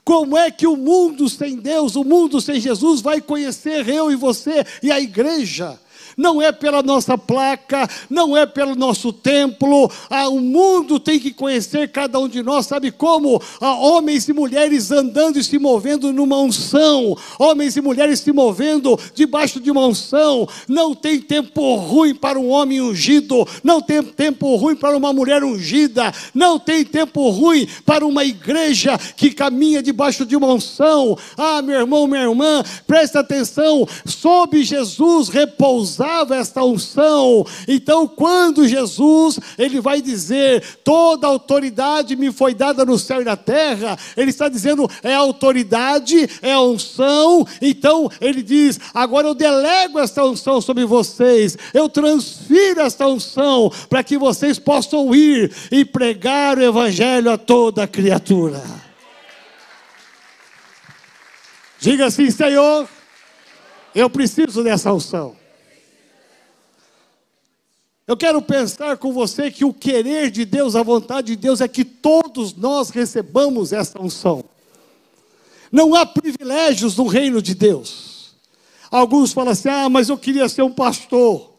Como 0.03 0.37
é 0.37 0.51
que 0.51 0.67
o 0.67 0.75
mundo 0.75 1.29
sem 1.29 1.55
Deus, 1.55 1.95
o 1.95 2.03
mundo 2.03 2.41
sem 2.41 2.59
Jesus, 2.59 2.99
vai 2.99 3.21
conhecer 3.21 3.87
eu 3.87 4.11
e 4.11 4.15
você 4.15 4.65
e 4.81 4.91
a 4.91 4.99
igreja? 4.99 5.79
Não 6.17 6.41
é 6.41 6.51
pela 6.51 6.83
nossa 6.83 7.17
placa, 7.17 7.89
não 8.09 8.35
é 8.35 8.45
pelo 8.45 8.75
nosso 8.75 9.11
templo. 9.11 9.89
Ah, 10.09 10.29
o 10.29 10.39
mundo 10.39 10.99
tem 10.99 11.19
que 11.19 11.31
conhecer 11.31 11.91
cada 11.91 12.19
um 12.19 12.27
de 12.27 12.41
nós, 12.43 12.65
sabe 12.65 12.91
como? 12.91 13.41
Ah, 13.59 13.75
homens 13.75 14.27
e 14.27 14.33
mulheres 14.33 14.91
andando 14.91 15.39
e 15.39 15.43
se 15.43 15.57
movendo 15.57 16.11
numa 16.13 16.37
unção, 16.37 17.17
homens 17.39 17.75
e 17.75 17.81
mulheres 17.81 18.19
se 18.19 18.31
movendo 18.31 18.99
debaixo 19.13 19.59
de 19.59 19.71
uma 19.71 19.85
unção. 19.85 20.47
Não 20.67 20.93
tem 20.93 21.19
tempo 21.19 21.75
ruim 21.75 22.13
para 22.13 22.39
um 22.39 22.49
homem 22.49 22.81
ungido, 22.81 23.47
não 23.63 23.81
tem 23.81 24.03
tempo 24.03 24.55
ruim 24.55 24.75
para 24.75 24.95
uma 24.95 25.13
mulher 25.13 25.43
ungida, 25.43 26.13
não 26.33 26.59
tem 26.59 26.83
tempo 26.83 27.29
ruim 27.29 27.67
para 27.85 28.05
uma 28.05 28.23
igreja 28.23 28.97
que 29.15 29.31
caminha 29.31 29.81
debaixo 29.81 30.25
de 30.25 30.35
uma 30.35 30.53
unção. 30.53 31.17
Ah, 31.37 31.61
meu 31.61 31.79
irmão, 31.79 32.07
minha 32.07 32.23
irmã, 32.23 32.63
presta 32.85 33.19
atenção, 33.19 33.87
sob 34.05 34.63
Jesus 34.63 35.29
repousar 35.29 36.02
usava 36.03 36.35
esta 36.35 36.63
unção. 36.63 37.45
Então, 37.67 38.07
quando 38.07 38.67
Jesus, 38.67 39.39
ele 39.57 39.79
vai 39.79 40.01
dizer: 40.01 40.79
"Toda 40.83 41.27
autoridade 41.27 42.15
me 42.15 42.31
foi 42.31 42.53
dada 42.53 42.83
no 42.83 42.99
céu 42.99 43.21
e 43.21 43.25
na 43.25 43.37
terra", 43.37 43.97
ele 44.17 44.29
está 44.29 44.49
dizendo 44.49 44.89
é 45.01 45.15
autoridade, 45.15 46.29
é 46.41 46.57
unção. 46.57 47.47
Então, 47.61 48.09
ele 48.19 48.43
diz: 48.43 48.79
"Agora 48.93 49.27
eu 49.27 49.33
delego 49.33 49.99
esta 49.99 50.23
unção 50.25 50.59
sobre 50.59 50.85
vocês. 50.85 51.57
Eu 51.73 51.87
transfiro 51.87 52.81
esta 52.81 53.07
unção 53.07 53.71
para 53.89 54.03
que 54.03 54.17
vocês 54.17 54.59
possam 54.59 55.15
ir 55.15 55.51
e 55.71 55.85
pregar 55.85 56.57
o 56.57 56.63
evangelho 56.63 57.31
a 57.31 57.37
toda 57.37 57.87
criatura." 57.87 58.61
Diga 61.79 62.05
assim, 62.05 62.31
Senhor, 62.31 62.87
eu 63.93 64.09
preciso 64.09 64.63
dessa 64.63 64.93
unção. 64.93 65.42
Eu 68.05 68.17
quero 68.17 68.41
pensar 68.41 68.97
com 68.97 69.13
você 69.13 69.49
que 69.49 69.63
o 69.63 69.73
querer 69.73 70.29
de 70.29 70.43
Deus, 70.43 70.75
a 70.75 70.83
vontade 70.83 71.27
de 71.27 71.35
Deus 71.37 71.61
é 71.61 71.67
que 71.69 71.85
todos 71.85 72.53
nós 72.53 72.89
recebamos 72.89 73.71
essa 73.71 74.01
unção. 74.01 74.43
Não 75.71 75.95
há 75.95 76.05
privilégios 76.05 76.97
no 76.97 77.07
reino 77.07 77.41
de 77.41 77.55
Deus. 77.55 78.35
Alguns 78.91 79.31
falam 79.31 79.53
assim: 79.53 79.69
ah, 79.69 79.89
mas 79.89 80.09
eu 80.09 80.17
queria 80.17 80.49
ser 80.49 80.63
um 80.63 80.71
pastor. 80.71 81.53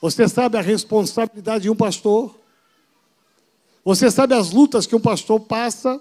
Você 0.00 0.26
sabe 0.26 0.56
a 0.56 0.62
responsabilidade 0.62 1.64
de 1.64 1.70
um 1.70 1.76
pastor? 1.76 2.34
Você 3.84 4.10
sabe 4.10 4.34
as 4.34 4.50
lutas 4.50 4.86
que 4.86 4.96
um 4.96 5.00
pastor 5.00 5.40
passa? 5.40 6.00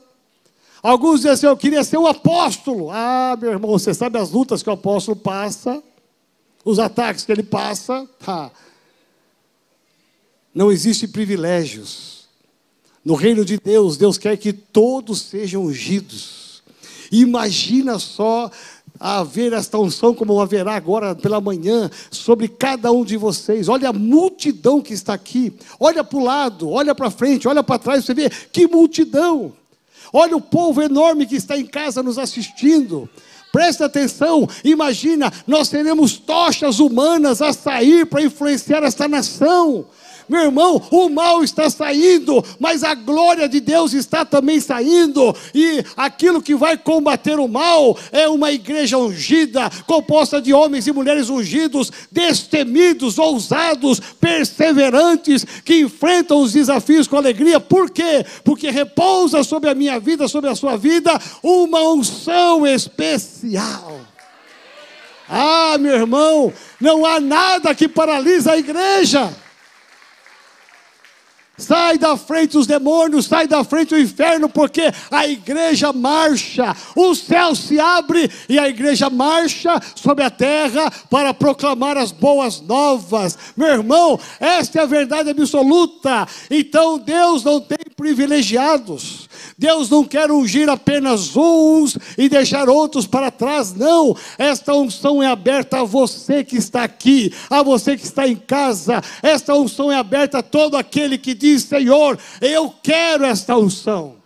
Alguns 0.82 1.18
dizem 1.18 1.32
assim: 1.32 1.46
eu 1.46 1.58
queria 1.58 1.84
ser 1.84 1.98
um 1.98 2.08
apóstolo. 2.08 2.90
Ah, 2.90 3.38
meu 3.40 3.52
irmão, 3.52 3.72
você 3.72 3.94
sabe 3.94 4.18
as 4.18 4.32
lutas 4.32 4.64
que 4.64 4.70
o 4.70 4.74
apóstolo 4.74 5.18
passa? 5.18 5.84
os 6.68 6.80
ataques 6.80 7.24
que 7.24 7.32
ele 7.32 7.44
passa. 7.44 8.08
Tá. 8.20 8.52
Não 10.54 10.72
existem 10.72 11.10
privilégios. 11.10 12.28
No 13.04 13.16
reino 13.16 13.46
de 13.46 13.58
Deus, 13.58 13.96
Deus 13.98 14.18
quer 14.18 14.36
que 14.38 14.52
todos 14.52 15.22
sejam 15.22 15.64
ungidos. 15.64 16.62
Imagina 17.12 18.00
só 18.00 18.52
haver 19.00 19.54
esta 19.54 19.78
unção 19.78 20.14
como 20.14 20.40
haverá 20.42 20.76
agora 20.76 21.16
pela 21.16 21.40
manhã 21.40 21.90
sobre 22.12 22.48
cada 22.48 22.92
um 22.92 23.06
de 23.06 23.16
vocês. 23.16 23.70
Olha 23.70 23.90
a 23.90 23.94
multidão 23.94 24.82
que 24.82 24.94
está 24.94 25.14
aqui. 25.14 25.54
Olha 25.80 26.04
para 26.04 26.18
o 26.18 26.24
lado, 26.24 26.70
olha 26.70 26.96
para 26.96 27.12
frente, 27.12 27.48
olha 27.48 27.64
para 27.64 27.80
trás, 27.80 28.06
você 28.06 28.14
vê 28.14 28.30
que 28.30 28.68
multidão. 28.68 29.54
Olha 30.12 30.36
o 30.36 30.42
povo 30.42 30.82
enorme 30.82 31.26
que 31.26 31.36
está 31.36 31.58
em 31.58 31.66
casa 31.66 32.02
nos 32.02 32.18
assistindo. 32.18 33.10
Presta 33.52 33.86
atenção, 33.86 34.48
imagina, 34.64 35.32
nós 35.46 35.70
teremos 35.70 36.18
tochas 36.18 36.80
humanas 36.80 37.42
a 37.42 37.54
sair 37.54 38.06
para 38.06 38.22
influenciar 38.22 38.84
esta 38.84 39.08
nação. 39.08 39.86
Meu 40.30 40.42
irmão, 40.42 40.82
o 40.92 41.10
mal 41.10 41.42
está 41.42 41.70
saindo, 41.70 42.44
mas 42.60 42.84
a 42.84 42.94
glória 42.94 43.48
de 43.48 43.62
Deus 43.62 43.94
está 43.94 44.26
também 44.26 44.60
saindo, 44.60 45.34
e 45.56 45.84
aquilo 45.96 46.42
que 46.42 46.54
vai 46.54 46.78
combater 46.78 47.40
o 47.40 47.48
mal 47.48 47.98
é 48.12 48.28
uma 48.28 48.52
igreja 48.52 48.98
ungida, 48.98 49.70
composta 49.86 50.42
de 50.42 50.54
homens 50.54 50.86
e 50.86 50.92
mulheres 50.92 51.30
ungidos, 51.30 51.92
destemidos, 52.12 53.18
ousados, 53.18 54.02
perseverantes, 54.20 55.46
que 55.64 55.80
enfrentam 55.80 56.42
os 56.42 56.52
desafios 56.52 57.08
com 57.08 57.16
alegria. 57.16 57.60
Por 57.60 57.90
quê? 57.90 58.26
Porque 58.44 58.70
repousa 58.70 59.44
sobre 59.44 59.70
a 59.70 59.76
minha 59.76 59.98
vida, 59.98 60.28
sobre 60.28 60.50
a 60.50 60.56
sua 60.56 60.76
vida, 60.76 61.18
uma 61.42 61.82
unção 61.92 62.68
especial. 62.68 64.02
Ah, 65.30 65.78
meu 65.80 65.94
irmão, 65.94 66.54
não 66.80 67.06
há 67.06 67.20
nada 67.20 67.76
que 67.76 67.88
paralisa 67.88 68.54
a 68.54 68.58
igreja. 68.58 69.34
Sai 71.58 71.98
da 71.98 72.16
frente 72.16 72.56
os 72.56 72.68
demônios, 72.68 73.26
sai 73.26 73.48
da 73.48 73.64
frente 73.64 73.96
o 73.96 74.00
inferno, 74.00 74.48
porque 74.48 74.94
a 75.10 75.28
igreja 75.28 75.92
marcha, 75.92 76.76
o 76.96 77.16
céu 77.16 77.56
se 77.56 77.80
abre 77.80 78.30
e 78.48 78.60
a 78.60 78.70
igreja 78.70 79.10
marcha 79.10 79.82
sobre 79.96 80.24
a 80.24 80.30
terra 80.30 80.92
para 81.10 81.34
proclamar 81.34 81.98
as 81.98 82.12
boas 82.12 82.62
novas. 82.62 83.36
Meu 83.58 83.70
irmão, 83.70 84.20
esta 84.40 84.80
é 84.80 84.84
a 84.84 84.86
verdade 84.86 85.32
absoluta. 85.32 86.28
Então 86.52 87.00
Deus 87.00 87.44
não 87.44 87.60
tem 87.60 87.80
privilegiados. 87.96 89.27
Deus 89.58 89.90
não 89.90 90.04
quer 90.04 90.32
ungir 90.32 90.70
apenas 90.70 91.36
uns 91.36 91.98
e 92.18 92.28
deixar 92.28 92.70
outros 92.70 93.06
para 93.06 93.30
trás, 93.30 93.74
não. 93.74 94.16
Esta 94.38 94.74
unção 94.74 95.22
é 95.22 95.28
aberta 95.28 95.82
a 95.82 95.84
você 95.84 96.44
que 96.44 96.58
está 96.58 96.84
aqui, 96.84 97.34
a 97.50 97.62
você 97.62 97.96
que 97.96 98.04
está 98.04 98.28
em 98.28 98.36
casa. 98.36 99.02
Esta 99.22 99.54
unção 99.54 99.92
é 99.92 99.96
aberta 99.96 100.40
a 100.40 100.44
todo 100.44 100.78
aquele 100.78 101.18
que 101.18 101.34
diz: 101.34 101.64
Senhor, 101.64 102.18
eu 102.42 102.74
quero 102.82 103.26
esta 103.26 103.56
unção. 103.58 104.18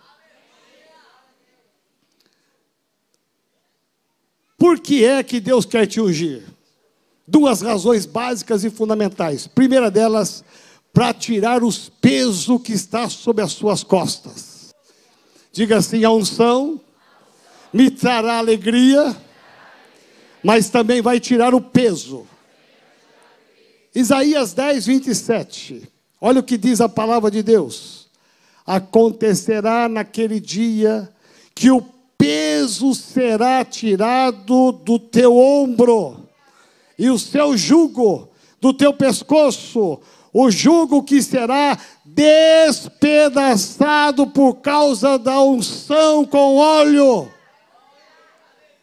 Por 4.62 4.78
que 4.78 5.04
é 5.04 5.22
que 5.24 5.40
Deus 5.40 5.66
quer 5.66 5.86
te 5.86 6.00
ungir? 6.00 6.44
Duas 7.26 7.62
razões 7.62 8.06
básicas 8.06 8.62
e 8.62 8.70
fundamentais. 8.70 9.48
Primeira 9.48 9.90
delas, 9.90 10.44
para 10.92 11.12
tirar 11.12 11.64
os 11.64 11.88
pesos 11.88 12.62
que 12.62 12.72
está 12.72 13.08
sobre 13.08 13.42
as 13.42 13.52
suas 13.52 13.82
costas. 13.82 14.51
Diga 15.52 15.76
assim: 15.76 16.02
a 16.02 16.10
unção 16.10 16.80
me 17.72 17.90
trará 17.90 18.38
alegria, 18.38 19.14
mas 20.42 20.70
também 20.70 21.02
vai 21.02 21.20
tirar 21.20 21.54
o 21.54 21.60
peso. 21.60 22.26
Isaías 23.94 24.54
10, 24.54 24.86
27. 24.86 25.92
Olha 26.18 26.40
o 26.40 26.42
que 26.42 26.56
diz 26.56 26.80
a 26.80 26.88
palavra 26.88 27.30
de 27.30 27.42
Deus. 27.42 28.08
Acontecerá 28.64 29.88
naquele 29.88 30.40
dia 30.40 31.12
que 31.54 31.70
o 31.70 31.82
peso 32.16 32.94
será 32.94 33.64
tirado 33.64 34.72
do 34.72 34.98
teu 34.98 35.36
ombro, 35.36 36.28
e 36.98 37.10
o 37.10 37.18
seu 37.18 37.56
jugo 37.56 38.28
do 38.60 38.72
teu 38.72 38.94
pescoço, 38.94 40.00
o 40.32 40.50
jugo 40.50 41.02
que 41.02 41.20
será 41.20 41.76
despedaçado 42.14 44.26
por 44.26 44.56
causa 44.56 45.18
da 45.18 45.42
unção 45.42 46.24
com 46.24 46.56
óleo. 46.56 47.28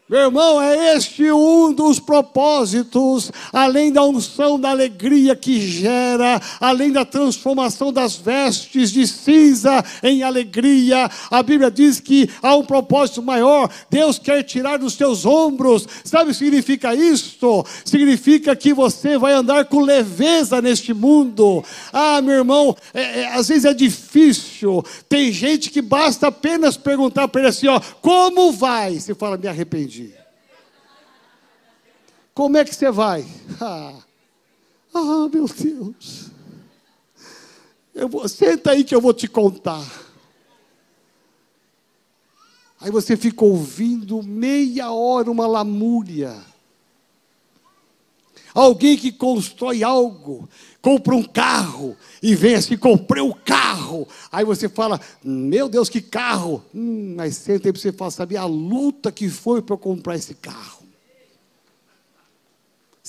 Meu 0.10 0.22
irmão, 0.22 0.60
é 0.60 0.96
este 0.96 1.32
um 1.32 1.72
dos 1.72 2.00
propósitos, 2.00 3.32
além 3.54 3.92
da 3.92 4.04
unção 4.04 4.60
da 4.60 4.72
alegria 4.72 5.36
que 5.36 5.62
gera, 5.62 6.42
além 6.60 6.92
da 6.92 7.06
transformação 7.06 7.94
das 7.94 8.16
vestes 8.16 8.92
de 8.92 9.06
cinza 9.06 9.86
em 10.02 10.24
alegria. 10.24 11.08
A 11.30 11.44
Bíblia 11.44 11.70
diz 11.70 12.00
que 12.00 12.28
há 12.42 12.56
um 12.56 12.66
propósito 12.66 13.22
maior. 13.22 13.70
Deus 13.88 14.18
quer 14.18 14.42
tirar 14.42 14.80
dos 14.80 14.96
teus 14.96 15.28
ombros. 15.28 15.88
Sabe 16.04 16.32
o 16.32 16.34
que 16.34 16.40
significa 16.40 16.96
isto? 16.96 17.64
Significa 17.86 18.56
que 18.56 18.74
você 18.74 19.16
vai 19.16 19.34
andar 19.34 19.66
com 19.66 19.80
leveza 19.80 20.60
neste 20.60 20.92
mundo. 20.92 21.64
Ah, 21.94 22.20
meu 22.20 22.34
irmão, 22.34 22.76
é, 22.96 23.20
é, 23.20 23.36
às 23.36 23.48
vezes 23.48 23.66
é 23.66 23.76
difícil. 23.76 24.84
Tem 25.08 25.32
gente 25.32 25.70
que 25.70 25.84
basta 25.84 26.30
apenas 26.30 26.76
perguntar 26.76 27.28
para 27.28 27.42
ele 27.42 27.50
assim: 27.50 27.68
ó, 27.68 27.80
como 28.02 28.52
vai? 28.52 29.00
Você 29.00 29.14
fala, 29.14 29.38
me 29.38 29.48
arrependi. 29.48 29.99
Como 32.40 32.56
é 32.56 32.64
que 32.64 32.74
você 32.74 32.90
vai? 32.90 33.28
Ah, 33.62 33.94
ah 34.94 35.30
meu 35.32 35.46
Deus. 35.46 36.32
Eu 37.94 38.08
vou, 38.08 38.30
senta 38.30 38.72
aí 38.72 38.86
que 38.86 38.96
eu 38.96 39.02
vou 39.02 39.14
te 39.14 39.28
contar. 39.28 39.86
Aí 42.80 42.90
você 42.90 43.18
fica 43.18 43.44
ouvindo 43.44 44.24
meia 44.24 44.90
hora 44.90 45.30
uma 45.30 45.46
lamúria. 45.46 46.34
Alguém 48.54 48.96
que 48.98 49.12
constrói 49.12 49.84
algo, 49.84 50.48
compra 50.82 51.14
um 51.14 51.24
carro 51.24 51.98
e 52.24 52.36
vem 52.36 52.56
assim, 52.56 52.78
comprei 52.78 53.22
o 53.22 53.28
um 53.28 53.34
carro. 53.34 54.08
Aí 54.32 54.46
você 54.46 54.70
fala, 54.70 55.00
meu 55.22 55.68
Deus, 55.68 55.90
que 55.90 56.02
carro. 56.02 56.64
Hum, 56.74 57.16
mas 57.18 57.36
senta 57.36 57.68
aí 57.68 57.74
para 57.74 57.82
você 57.82 57.92
falar, 57.92 58.12
sabe 58.12 58.38
a 58.38 58.46
luta 58.46 59.12
que 59.12 59.30
foi 59.30 59.62
para 59.62 59.76
comprar 59.76 60.16
esse 60.16 60.34
carro. 60.36 60.79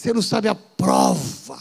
Você 0.00 0.14
não 0.14 0.22
sabe 0.22 0.48
a 0.48 0.54
prova. 0.54 1.58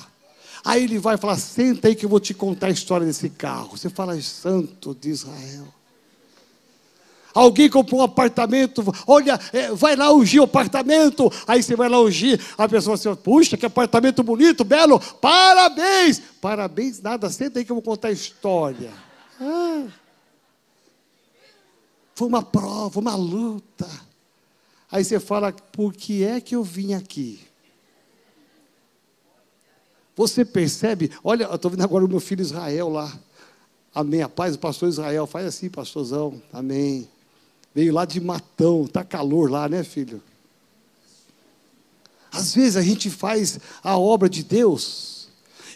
Aí 0.63 0.85
ele 0.85 0.97
vai 0.97 1.17
falar: 1.17 1.37
senta 1.37 1.89
aí 1.89 1.95
que 1.95 2.05
eu 2.05 2.09
vou 2.09 2.21
te 2.21 2.33
contar 2.33 2.67
a 2.67 2.71
história 2.71 3.05
desse 3.05 3.29
carro. 3.29 3.77
Você 3.77 3.89
fala, 3.89 4.19
Santo 4.21 4.95
de 4.95 5.09
Israel. 5.09 5.67
Alguém 7.33 7.69
comprou 7.69 7.99
um 7.99 8.03
apartamento, 8.03 8.83
olha, 9.05 9.39
é, 9.53 9.71
vai 9.71 9.95
lá 9.95 10.11
ungir 10.11 10.41
o 10.41 10.45
apartamento. 10.45 11.31
Aí 11.45 11.61
você 11.61 11.75
vai 11.75 11.87
lá 11.87 12.01
ungir, 12.01 12.39
a 12.57 12.67
pessoa 12.67 12.95
assim, 12.95 13.13
puxa, 13.15 13.55
que 13.55 13.65
apartamento 13.65 14.23
bonito, 14.23 14.63
belo, 14.63 14.99
parabéns. 14.99 16.19
Parabéns, 16.41 17.01
nada, 17.01 17.29
senta 17.29 17.59
aí 17.59 17.65
que 17.65 17.71
eu 17.71 17.75
vou 17.75 17.83
contar 17.83 18.07
a 18.07 18.11
história. 18.11 18.91
Ah, 19.39 19.85
foi 22.15 22.27
uma 22.27 22.41
prova, 22.41 22.99
uma 22.99 23.15
luta. 23.15 23.87
Aí 24.91 25.03
você 25.03 25.19
fala, 25.19 25.51
por 25.51 25.93
que 25.93 26.23
é 26.23 26.41
que 26.41 26.55
eu 26.55 26.63
vim 26.63 26.93
aqui? 26.93 27.48
Você 30.19 30.43
percebe? 30.43 31.09
Olha, 31.23 31.45
eu 31.45 31.55
estou 31.55 31.71
vendo 31.71 31.81
agora 31.81 32.03
o 32.03 32.07
meu 32.09 32.19
filho 32.19 32.41
Israel 32.41 32.89
lá. 32.89 33.17
Amém. 33.95 34.21
A 34.21 34.27
paz 34.27 34.57
do 34.57 34.59
pastor 34.59 34.89
Israel. 34.89 35.25
Faz 35.25 35.45
assim, 35.45 35.69
pastorzão. 35.69 36.41
Amém. 36.51 37.07
Veio 37.73 37.93
lá 37.93 38.03
de 38.03 38.19
Matão. 38.19 38.83
Está 38.83 39.01
calor 39.01 39.49
lá, 39.49 39.69
né, 39.69 39.81
filho? 39.81 40.21
Às 42.33 42.53
vezes 42.53 42.75
a 42.75 42.81
gente 42.81 43.09
faz 43.09 43.61
a 43.81 43.97
obra 43.97 44.27
de 44.27 44.43
Deus. 44.43 45.29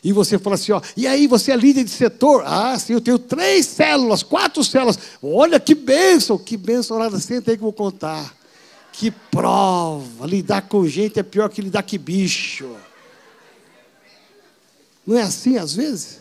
E 0.03 0.11
você 0.11 0.37
fala 0.37 0.55
assim, 0.55 0.73
ó, 0.73 0.81
e 0.97 1.07
aí 1.07 1.25
você 1.25 1.53
é 1.53 1.55
líder 1.55 1.85
de 1.85 1.91
setor? 1.91 2.43
Ah, 2.45 2.77
sim, 2.77 2.91
eu 2.91 2.99
tenho 2.99 3.17
três 3.17 3.65
células, 3.65 4.23
quatro 4.23 4.61
células. 4.61 4.99
Olha 5.23 5.57
que 5.57 5.73
bênção, 5.73 6.37
que 6.37 6.57
bênção 6.57 6.99
nada, 6.99 7.17
senta 7.17 7.49
aí 7.49 7.55
que 7.55 7.63
eu 7.63 7.67
vou 7.67 7.71
contar. 7.71 8.35
Que 8.91 9.09
prova, 9.09 10.27
lidar 10.27 10.63
com 10.63 10.85
gente 10.85 11.17
é 11.17 11.23
pior 11.23 11.47
que 11.47 11.61
lidar 11.61 11.83
com 11.83 11.97
bicho. 11.97 12.75
Não 15.05 15.17
é 15.17 15.21
assim 15.21 15.57
às 15.57 15.73
vezes? 15.73 16.19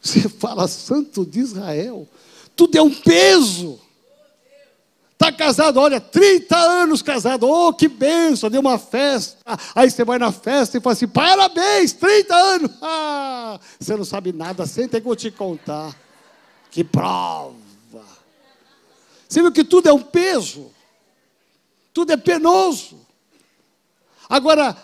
Você 0.00 0.28
fala 0.28 0.66
Santo 0.66 1.24
de 1.24 1.40
Israel, 1.40 2.08
tudo 2.56 2.76
é 2.76 2.82
um 2.82 2.92
peso. 2.92 3.80
Está 5.12 5.30
casado, 5.30 5.78
olha, 5.78 6.00
30 6.00 6.56
anos 6.56 7.00
casado, 7.00 7.48
oh, 7.48 7.72
que 7.72 7.86
benção, 7.86 8.50
deu 8.50 8.60
uma 8.60 8.76
festa. 8.76 9.38
Aí 9.72 9.88
você 9.88 10.04
vai 10.04 10.18
na 10.18 10.32
festa 10.32 10.76
e 10.76 10.80
fala 10.80 10.94
assim: 10.94 11.06
parabéns, 11.06 11.92
30 11.92 12.34
anos. 12.34 12.70
Ah, 12.82 13.60
você 13.78 13.94
não 13.94 14.04
sabe 14.04 14.32
nada, 14.32 14.66
senta 14.66 15.00
que 15.00 15.04
eu 15.04 15.10
vou 15.10 15.16
te 15.16 15.30
contar. 15.30 15.94
Que 16.70 16.82
prova. 16.82 17.54
Você 19.28 19.40
viu 19.40 19.52
que 19.52 19.64
tudo 19.64 19.88
é 19.88 19.92
um 19.92 20.02
peso, 20.02 20.70
tudo 21.92 22.12
é 22.12 22.16
penoso. 22.16 22.98
Agora, 24.28 24.76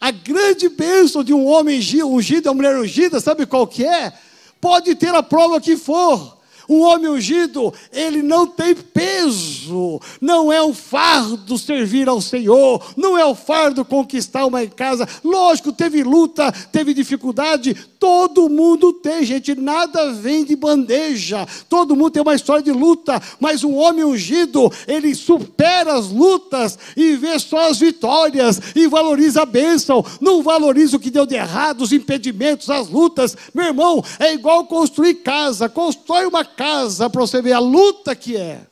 a 0.00 0.10
grande 0.10 0.68
bênção 0.68 1.24
de 1.24 1.34
um 1.34 1.44
homem 1.46 1.80
ungido, 2.04 2.48
uma 2.48 2.54
mulher 2.54 2.78
ungida, 2.78 3.20
sabe 3.20 3.46
qual 3.46 3.66
que 3.66 3.84
é? 3.84 4.12
Pode 4.60 4.94
ter 4.94 5.14
a 5.14 5.22
prova 5.22 5.60
que 5.60 5.76
for. 5.76 6.37
O 6.68 6.80
homem 6.80 7.08
ungido, 7.08 7.72
ele 7.90 8.22
não 8.22 8.46
tem 8.46 8.74
peso, 8.74 9.98
não 10.20 10.52
é 10.52 10.62
um 10.62 10.74
fardo 10.74 11.56
servir 11.56 12.06
ao 12.10 12.20
Senhor, 12.20 12.84
não 12.94 13.16
é 13.16 13.24
o 13.24 13.34
fardo 13.34 13.86
conquistar 13.86 14.44
uma 14.44 14.66
casa. 14.66 15.08
Lógico, 15.24 15.72
teve 15.72 16.02
luta, 16.02 16.52
teve 16.70 16.92
dificuldade, 16.92 17.74
todo 17.98 18.50
mundo 18.50 18.92
tem, 18.92 19.24
gente, 19.24 19.54
nada 19.54 20.12
vem 20.12 20.44
de 20.44 20.54
bandeja, 20.54 21.46
todo 21.70 21.96
mundo 21.96 22.10
tem 22.10 22.22
uma 22.22 22.34
história 22.34 22.62
de 22.62 22.70
luta, 22.70 23.20
mas 23.40 23.64
um 23.64 23.74
homem 23.74 24.04
ungido, 24.04 24.70
ele 24.86 25.14
supera 25.14 25.94
as 25.94 26.08
lutas 26.10 26.78
e 26.94 27.16
vê 27.16 27.38
só 27.38 27.70
as 27.70 27.78
vitórias 27.78 28.60
e 28.76 28.86
valoriza 28.86 29.42
a 29.42 29.46
bênção, 29.46 30.04
não 30.20 30.42
valoriza 30.42 30.96
o 30.96 31.00
que 31.00 31.10
deu 31.10 31.24
de 31.24 31.34
errado, 31.34 31.80
os 31.80 31.92
impedimentos, 31.92 32.68
as 32.68 32.88
lutas. 32.88 33.36
Meu 33.54 33.66
irmão, 33.66 34.04
é 34.18 34.34
igual 34.34 34.66
construir 34.66 35.14
casa, 35.14 35.68
constrói 35.68 36.26
uma 36.26 36.44
casa 36.58 37.08
para 37.08 37.20
você 37.20 37.40
ver 37.40 37.52
a 37.52 37.60
luta 37.60 38.16
que 38.16 38.36
é. 38.36 38.62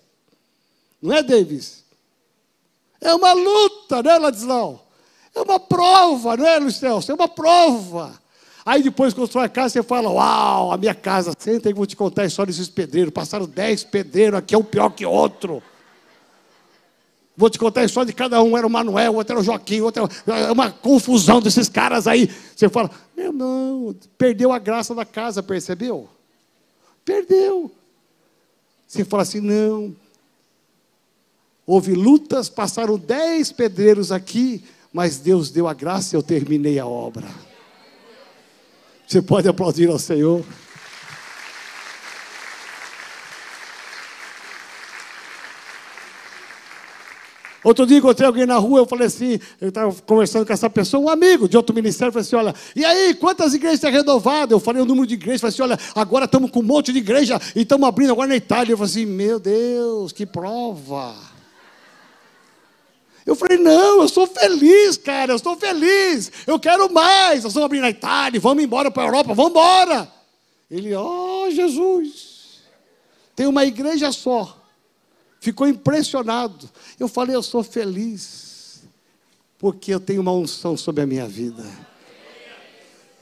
Não 1.00 1.14
é, 1.14 1.22
Davis? 1.22 1.84
É 3.00 3.14
uma 3.14 3.32
luta, 3.32 4.02
não 4.02 4.10
é, 4.10 4.18
Ladislau? 4.18 4.88
É 5.32 5.40
uma 5.40 5.60
prova, 5.60 6.36
não 6.36 6.44
é, 6.44 6.58
Luiz 6.58 6.76
Celso? 6.76 7.12
É 7.12 7.14
uma 7.14 7.28
prova. 7.28 8.20
Aí 8.64 8.82
depois 8.82 9.14
constrói 9.14 9.44
a 9.44 9.48
casa, 9.48 9.74
você 9.74 9.82
fala, 9.84 10.10
uau, 10.10 10.72
a 10.72 10.76
minha 10.76 10.94
casa, 10.94 11.32
senta 11.38 11.68
aí 11.68 11.72
que 11.72 11.78
vou 11.78 11.86
te 11.86 11.94
contar 11.94 12.22
a 12.22 12.26
história 12.26 12.52
desses 12.52 12.68
pedreiros. 12.68 13.12
Passaram 13.12 13.46
dez 13.46 13.84
pedreiros, 13.84 14.40
aqui 14.40 14.56
é 14.56 14.58
um 14.58 14.64
pior 14.64 14.90
que 14.90 15.06
outro. 15.06 15.62
Vou 17.36 17.48
te 17.48 17.58
contar 17.58 17.82
a 17.82 17.84
história 17.84 18.06
de 18.06 18.14
cada 18.14 18.42
um, 18.42 18.56
era 18.56 18.66
o 18.66 18.70
Manuel, 18.70 19.14
outro 19.14 19.34
era 19.34 19.40
o 19.40 19.44
Joaquim, 19.44 19.82
outro 19.82 20.08
era 20.26 20.52
uma 20.52 20.72
confusão 20.72 21.40
desses 21.40 21.68
caras 21.68 22.08
aí. 22.08 22.28
Você 22.56 22.68
fala, 22.68 22.90
meu 23.16 23.32
não, 23.32 23.94
perdeu 24.18 24.50
a 24.50 24.58
graça 24.58 24.92
da 24.92 25.04
casa, 25.04 25.40
percebeu? 25.40 26.15
Perdeu. 27.06 27.70
Você 28.86 29.04
fala 29.04 29.22
assim: 29.22 29.40
não. 29.40 29.96
Houve 31.64 31.94
lutas, 31.94 32.48
passaram 32.48 32.98
dez 32.98 33.50
pedreiros 33.50 34.12
aqui, 34.12 34.62
mas 34.92 35.18
Deus 35.18 35.50
deu 35.50 35.66
a 35.66 35.72
graça 35.72 36.14
e 36.14 36.16
eu 36.16 36.22
terminei 36.22 36.78
a 36.78 36.86
obra. 36.86 37.26
Você 39.06 39.22
pode 39.22 39.48
aplaudir 39.48 39.88
ao 39.88 39.98
Senhor. 39.98 40.44
Outro 47.66 47.84
dia 47.84 47.98
encontrei 47.98 48.24
alguém 48.24 48.46
na 48.46 48.58
rua, 48.58 48.78
eu 48.78 48.86
falei 48.86 49.08
assim, 49.08 49.40
eu 49.60 49.70
estava 49.70 49.92
conversando 50.06 50.46
com 50.46 50.52
essa 50.52 50.70
pessoa, 50.70 51.02
um 51.02 51.08
amigo 51.08 51.48
de 51.48 51.56
outro 51.56 51.74
ministério, 51.74 52.12
falei 52.12 52.24
assim, 52.24 52.36
olha, 52.36 52.54
e 52.76 52.84
aí, 52.84 53.12
quantas 53.12 53.54
igrejas 53.54 53.80
tem 53.80 53.90
renovado? 53.90 54.54
Eu 54.54 54.60
falei 54.60 54.80
o 54.80 54.84
número 54.84 55.04
de 55.04 55.14
igrejas, 55.14 55.40
falei 55.40 55.52
assim, 55.52 55.62
olha, 55.62 55.78
agora 55.92 56.26
estamos 56.26 56.52
com 56.52 56.60
um 56.60 56.62
monte 56.62 56.92
de 56.92 56.98
igreja 56.98 57.40
e 57.56 57.62
estamos 57.62 57.88
abrindo 57.88 58.12
agora 58.12 58.28
na 58.28 58.36
Itália. 58.36 58.72
Eu 58.72 58.78
falei 58.78 58.92
assim, 58.92 59.04
meu 59.04 59.40
Deus, 59.40 60.12
que 60.12 60.24
prova. 60.24 61.16
Eu 63.26 63.34
falei, 63.34 63.58
não, 63.58 64.00
eu 64.00 64.08
sou 64.08 64.28
feliz, 64.28 64.96
cara, 64.96 65.32
eu 65.32 65.36
estou 65.36 65.56
feliz, 65.56 66.30
eu 66.46 66.60
quero 66.60 66.88
mais. 66.92 67.42
Nós 67.42 67.52
vamos 67.52 67.66
abrir 67.66 67.80
na 67.80 67.90
Itália, 67.90 68.38
vamos 68.38 68.62
embora 68.62 68.92
para 68.92 69.02
a 69.02 69.06
Europa, 69.06 69.34
vamos 69.34 69.50
embora. 69.50 70.08
Ele, 70.70 70.94
ó 70.94 71.46
oh, 71.46 71.50
Jesus, 71.50 72.60
tem 73.34 73.48
uma 73.48 73.64
igreja 73.64 74.12
só 74.12 74.55
ficou 75.40 75.66
impressionado. 75.66 76.68
Eu 76.98 77.08
falei, 77.08 77.36
eu 77.36 77.42
sou 77.42 77.62
feliz, 77.62 78.82
porque 79.58 79.92
eu 79.92 80.00
tenho 80.00 80.20
uma 80.20 80.32
unção 80.32 80.76
sobre 80.76 81.02
a 81.02 81.06
minha 81.06 81.26
vida. 81.26 81.64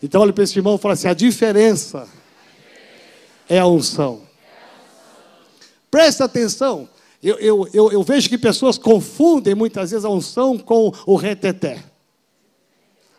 Então 0.02 0.20
olha 0.20 0.32
para 0.32 0.44
esse 0.44 0.58
irmão 0.58 0.76
e 0.76 0.78
fala 0.78 0.94
assim: 0.94 1.08
a 1.08 1.14
diferença 1.14 2.06
é 3.48 3.58
a 3.58 3.66
unção. 3.66 4.22
Presta 5.90 6.24
atenção. 6.24 6.88
Eu, 7.22 7.38
eu, 7.38 7.68
eu, 7.72 7.92
eu, 7.92 8.02
vejo 8.02 8.28
que 8.28 8.36
pessoas 8.36 8.76
confundem 8.76 9.54
muitas 9.54 9.92
vezes 9.92 10.04
a 10.04 10.10
unção 10.10 10.58
com 10.58 10.92
o 11.06 11.16
reteté. 11.16 11.82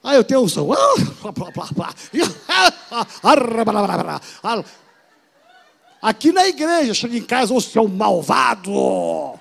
Ah, 0.04 0.14
eu 0.14 0.24
tenho 0.24 0.42
unção. 0.42 0.70
Aqui 6.06 6.32
na 6.32 6.48
igreja, 6.48 6.94
chega 6.94 7.18
em 7.18 7.24
casa, 7.24 7.52
ô 7.52 7.60
seu 7.60 7.88
malvado. 7.88 9.40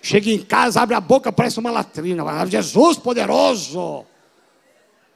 Chega 0.00 0.30
em 0.30 0.38
casa, 0.38 0.80
abre 0.80 0.94
a 0.94 1.00
boca, 1.00 1.32
parece 1.32 1.58
uma 1.58 1.72
latrina. 1.72 2.22
Jesus 2.46 2.98
poderoso. 2.98 4.06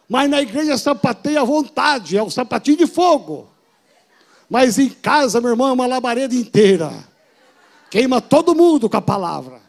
Mas 0.09 0.29
na 0.29 0.43
igreja 0.43 0.77
sapateia 0.77 1.41
à 1.41 1.45
vontade, 1.45 2.19
é 2.19 2.23
um 2.23 2.29
sapatinho 2.29 2.79
de 2.79 2.87
fogo. 2.89 3.49
Mas 4.51 4.77
em 4.77 4.89
casa, 4.89 5.41
meu 5.41 5.51
irmão, 5.51 5.69
é 5.69 5.73
uma 5.73 5.87
labareda 5.87 6.35
inteira. 6.35 6.93
Queima 7.93 8.21
todo 8.21 8.53
mundo 8.53 8.91
com 8.91 8.97
a 8.97 9.01
palavra. 9.01 9.61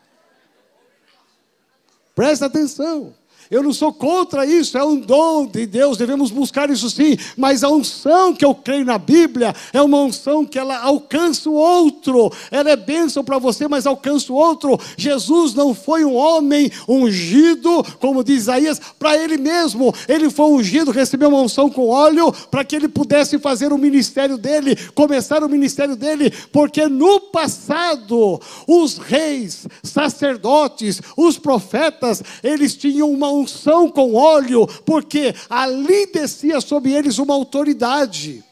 Presta 2.16 2.48
atenção. 2.48 3.14
Eu 3.52 3.64
não 3.64 3.74
sou 3.74 3.92
contra 3.92 4.46
isso, 4.46 4.78
é 4.78 4.84
um 4.84 4.96
dom 4.96 5.48
de 5.48 5.66
Deus, 5.66 5.98
devemos 5.98 6.30
buscar 6.30 6.70
isso 6.70 6.88
sim, 6.88 7.18
mas 7.36 7.64
a 7.64 7.70
unção 7.70 8.32
que 8.32 8.46
eu 8.46 8.54
creio 8.54 8.86
na 8.86 9.00
Bíblia 9.00 9.56
é 9.74 9.82
uma 9.82 10.00
unção 10.02 10.46
que 10.46 10.60
ela 10.60 10.78
alcança 10.78 11.50
o 11.50 11.54
outro, 11.54 12.32
ela 12.52 12.70
é 12.70 12.76
bênção 12.76 13.24
para 13.24 13.40
você, 13.40 13.68
mas 13.68 13.88
alcança 13.88 14.32
o 14.32 14.36
outro. 14.36 14.80
Jesus 14.96 15.56
não 15.56 15.74
foi 15.74 16.06
um 16.06 16.16
homem 16.16 16.72
ungido, 16.88 17.84
como 18.00 18.24
diz 18.24 18.44
Isaías, 18.44 18.80
para 19.00 19.18
ele 19.18 19.36
mesmo, 19.40 19.92
ele 20.08 20.30
foi 20.30 20.46
ungido, 20.52 20.92
recebeu 20.92 21.30
uma 21.30 21.42
unção 21.42 21.72
com 21.72 21.88
óleo, 21.88 22.32
para 22.52 22.64
que 22.64 22.76
ele 22.76 22.88
pudesse 22.88 23.40
fazer 23.40 23.74
o 23.74 23.80
ministério 23.80 24.38
dele, 24.38 24.76
começar 24.94 25.44
o 25.44 25.50
ministério 25.50 25.96
dele, 25.96 26.32
porque 26.52 26.88
no 26.88 27.20
passado, 27.20 28.40
os 28.68 29.00
reis, 29.00 29.68
sacerdotes, 29.82 31.02
os 31.18 31.40
profetas, 31.40 32.22
eles 32.44 32.76
tinham 32.76 33.10
uma 33.10 33.39
unção 33.40 33.90
com 33.90 34.14
óleo, 34.14 34.68
porque 34.86 35.34
ali 35.50 36.06
descia 36.08 36.62
sobre 36.62 36.92
eles 36.92 37.18
uma 37.18 37.34
autoridade. 37.34 38.44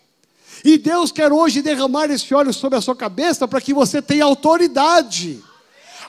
E 0.63 0.77
Deus 0.77 1.11
quer 1.11 1.31
hoje 1.31 1.61
derramar 1.61 2.09
esse 2.09 2.33
óleo 2.33 2.53
sobre 2.53 2.77
a 2.77 2.81
sua 2.81 2.95
cabeça 2.95 3.47
para 3.47 3.61
que 3.61 3.73
você 3.73 4.01
tenha 4.01 4.25
autoridade 4.25 5.43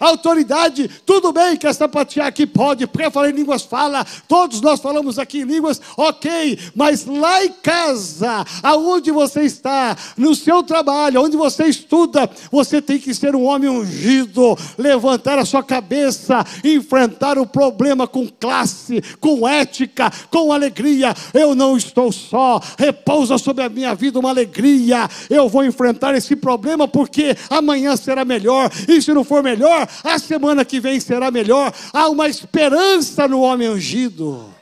autoridade, 0.00 0.88
tudo 1.04 1.32
bem 1.32 1.56
que 1.56 1.66
essa 1.66 1.88
sapatear 1.88 2.26
aqui 2.26 2.46
pode, 2.46 2.86
porque 2.86 3.10
falar 3.10 3.30
em 3.30 3.32
línguas 3.32 3.62
fala, 3.62 4.04
todos 4.28 4.60
nós 4.60 4.78
falamos 4.80 5.18
aqui 5.18 5.40
em 5.40 5.44
línguas, 5.44 5.80
ok, 5.96 6.58
mas 6.74 7.06
lá 7.06 7.44
em 7.44 7.52
casa, 7.52 8.44
aonde 8.62 9.10
você 9.10 9.42
está, 9.42 9.96
no 10.16 10.34
seu 10.34 10.62
trabalho, 10.62 11.22
onde 11.22 11.36
você 11.36 11.64
estuda, 11.64 12.28
você 12.52 12.82
tem 12.82 12.98
que 12.98 13.14
ser 13.14 13.34
um 13.34 13.44
homem 13.44 13.70
ungido, 13.70 14.56
levantar 14.76 15.38
a 15.38 15.44
sua 15.44 15.62
cabeça, 15.62 16.44
enfrentar 16.62 17.38
o 17.38 17.46
problema 17.46 18.06
com 18.06 18.28
classe, 18.28 19.02
com 19.18 19.48
ética, 19.48 20.12
com 20.30 20.52
alegria. 20.52 21.14
Eu 21.32 21.54
não 21.54 21.76
estou 21.76 22.12
só, 22.12 22.60
repousa 22.76 23.38
sobre 23.38 23.64
a 23.64 23.68
minha 23.68 23.94
vida 23.94 24.18
uma 24.18 24.30
alegria. 24.30 25.08
Eu 25.30 25.48
vou 25.48 25.64
enfrentar 25.64 26.14
esse 26.14 26.36
problema 26.36 26.86
porque 26.86 27.36
amanhã 27.48 27.96
será 27.96 28.24
melhor, 28.24 28.70
e 28.86 29.00
se 29.00 29.12
não 29.12 29.24
for 29.24 29.42
melhor, 29.42 29.87
a 30.04 30.18
semana 30.18 30.64
que 30.64 30.80
vem 30.80 31.00
será 31.00 31.30
melhor. 31.30 31.72
Há 31.92 32.08
uma 32.08 32.28
esperança 32.28 33.26
no 33.26 33.40
homem 33.40 33.68
ungido. 33.68 34.54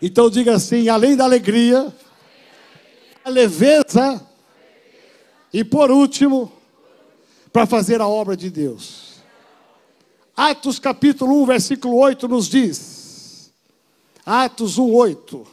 Então 0.00 0.28
diga 0.28 0.54
assim: 0.54 0.88
além 0.88 1.16
da 1.16 1.24
alegria, 1.24 1.94
a 3.24 3.30
leveza, 3.30 4.20
e 5.52 5.64
por 5.64 5.90
último, 5.90 6.52
para 7.52 7.66
fazer 7.66 8.00
a 8.00 8.06
obra 8.06 8.36
de 8.36 8.50
Deus. 8.50 9.14
Atos 10.36 10.78
capítulo 10.78 11.42
1, 11.42 11.46
versículo 11.46 11.96
8 11.96 12.26
nos 12.26 12.48
diz: 12.48 13.52
Atos 14.26 14.78
1, 14.78 14.92
8. 14.92 15.46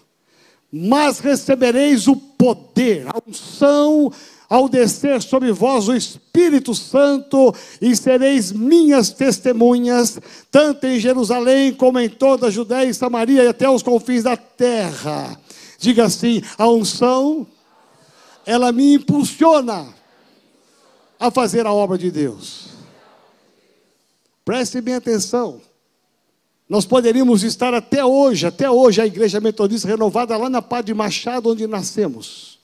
Mas 0.71 1.19
recebereis 1.19 2.07
o 2.07 2.15
poder, 2.15 3.05
a 3.07 3.21
unção 3.27 4.11
ao 4.51 4.67
descer 4.67 5.21
sobre 5.21 5.49
vós 5.53 5.87
o 5.87 5.95
Espírito 5.95 6.75
Santo, 6.75 7.55
e 7.79 7.95
sereis 7.95 8.51
minhas 8.51 9.09
testemunhas, 9.09 10.19
tanto 10.51 10.85
em 10.85 10.99
Jerusalém 10.99 11.73
como 11.73 11.97
em 11.97 12.09
toda 12.09 12.47
a 12.47 12.51
Judéia 12.51 12.89
e 12.89 12.93
Samaria 12.93 13.45
e 13.45 13.47
até 13.47 13.69
os 13.69 13.81
confins 13.81 14.23
da 14.23 14.35
terra. 14.35 15.39
Diga 15.79 16.03
assim: 16.03 16.41
a 16.57 16.67
unção, 16.67 17.47
ela 18.45 18.73
me 18.73 18.95
impulsiona 18.95 19.87
a 21.17 21.31
fazer 21.31 21.65
a 21.65 21.71
obra 21.71 21.97
de 21.97 22.11
Deus. 22.11 22.71
Preste 24.43 24.81
bem 24.81 24.95
atenção. 24.95 25.61
Nós 26.67 26.85
poderíamos 26.85 27.43
estar 27.43 27.73
até 27.73 28.03
hoje, 28.03 28.45
até 28.45 28.69
hoje, 28.69 28.99
a 28.99 29.05
igreja 29.05 29.39
metodista 29.39 29.87
renovada 29.87 30.35
lá 30.35 30.49
na 30.49 30.61
Padre 30.61 30.93
Machado, 30.93 31.49
onde 31.49 31.65
nascemos. 31.67 32.60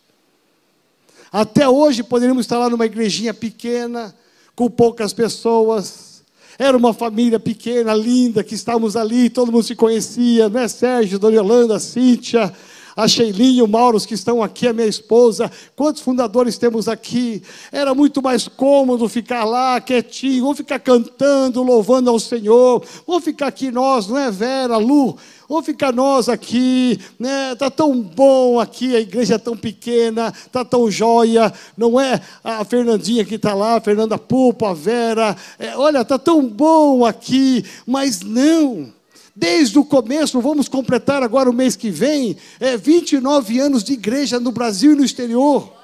Até 1.31 1.67
hoje 1.67 2.03
poderíamos 2.03 2.45
estar 2.45 2.57
lá 2.57 2.69
numa 2.69 2.85
igrejinha 2.85 3.33
pequena, 3.33 4.15
com 4.55 4.69
poucas 4.69 5.13
pessoas. 5.13 6.23
Era 6.57 6.75
uma 6.75 6.93
família 6.93 7.39
pequena, 7.39 7.93
linda, 7.93 8.43
que 8.43 8.55
estávamos 8.55 8.95
ali, 8.95 9.29
todo 9.29 9.51
mundo 9.51 9.63
se 9.63 9.75
conhecia, 9.75 10.49
né? 10.49 10.67
Sérgio, 10.67 11.19
Dona 11.19 11.35
Yolanda, 11.35 11.79
Cíntia, 11.79 12.51
a 12.97 13.07
Sheilinha, 13.07 13.63
o 13.63 13.67
Mauro, 13.67 14.01
que 14.01 14.15
estão 14.15 14.41
aqui, 14.41 14.67
a 14.67 14.73
minha 14.73 14.87
esposa. 14.87 15.51
Quantos 15.75 16.01
fundadores 16.01 16.57
temos 16.57 16.87
aqui? 16.87 17.43
Era 17.71 17.93
muito 17.93 18.23
mais 18.23 18.47
cômodo 18.47 19.07
ficar 19.07 19.43
lá 19.43 19.79
quietinho, 19.79 20.41
vamos 20.41 20.57
ficar 20.57 20.79
cantando, 20.79 21.61
louvando 21.61 22.09
ao 22.09 22.19
Senhor. 22.19 22.83
Vamos 23.05 23.23
ficar 23.23 23.47
aqui 23.47 23.69
nós, 23.69 24.07
não 24.07 24.17
é 24.17 24.31
Vera, 24.31 24.77
Lu? 24.77 25.15
Vamos 25.47 25.67
ficar 25.67 25.93
nós 25.93 26.27
aqui, 26.27 26.99
né? 27.19 27.53
Tá 27.55 27.69
tão 27.69 28.01
bom 28.01 28.59
aqui, 28.59 28.95
a 28.95 28.99
igreja 28.99 29.35
é 29.35 29.37
tão 29.37 29.55
pequena, 29.55 30.33
tá 30.51 30.65
tão 30.65 30.89
joia, 30.89 31.53
não 31.77 32.01
é 32.01 32.19
a 32.43 32.65
Fernandinha 32.65 33.23
que 33.23 33.35
está 33.35 33.53
lá, 33.53 33.75
a 33.75 33.81
Fernanda 33.81 34.17
Pupa, 34.17 34.71
a 34.71 34.73
Vera, 34.73 35.37
é, 35.59 35.77
olha, 35.77 36.03
tá 36.03 36.17
tão 36.17 36.45
bom 36.47 37.05
aqui, 37.05 37.63
mas 37.85 38.21
não. 38.21 38.96
Desde 39.39 39.77
o 39.77 39.85
começo, 39.85 40.41
vamos 40.41 40.67
completar 40.67 41.21
agora 41.21 41.47
o 41.47 41.53
mês 41.53 41.75
que 41.75 41.91
vem, 41.91 42.35
é 42.59 42.75
29 42.75 43.59
anos 43.59 43.83
de 43.83 43.93
igreja 43.93 44.39
no 44.39 44.51
Brasil 44.51 44.93
e 44.93 44.95
no 44.95 45.05
exterior. 45.05 45.76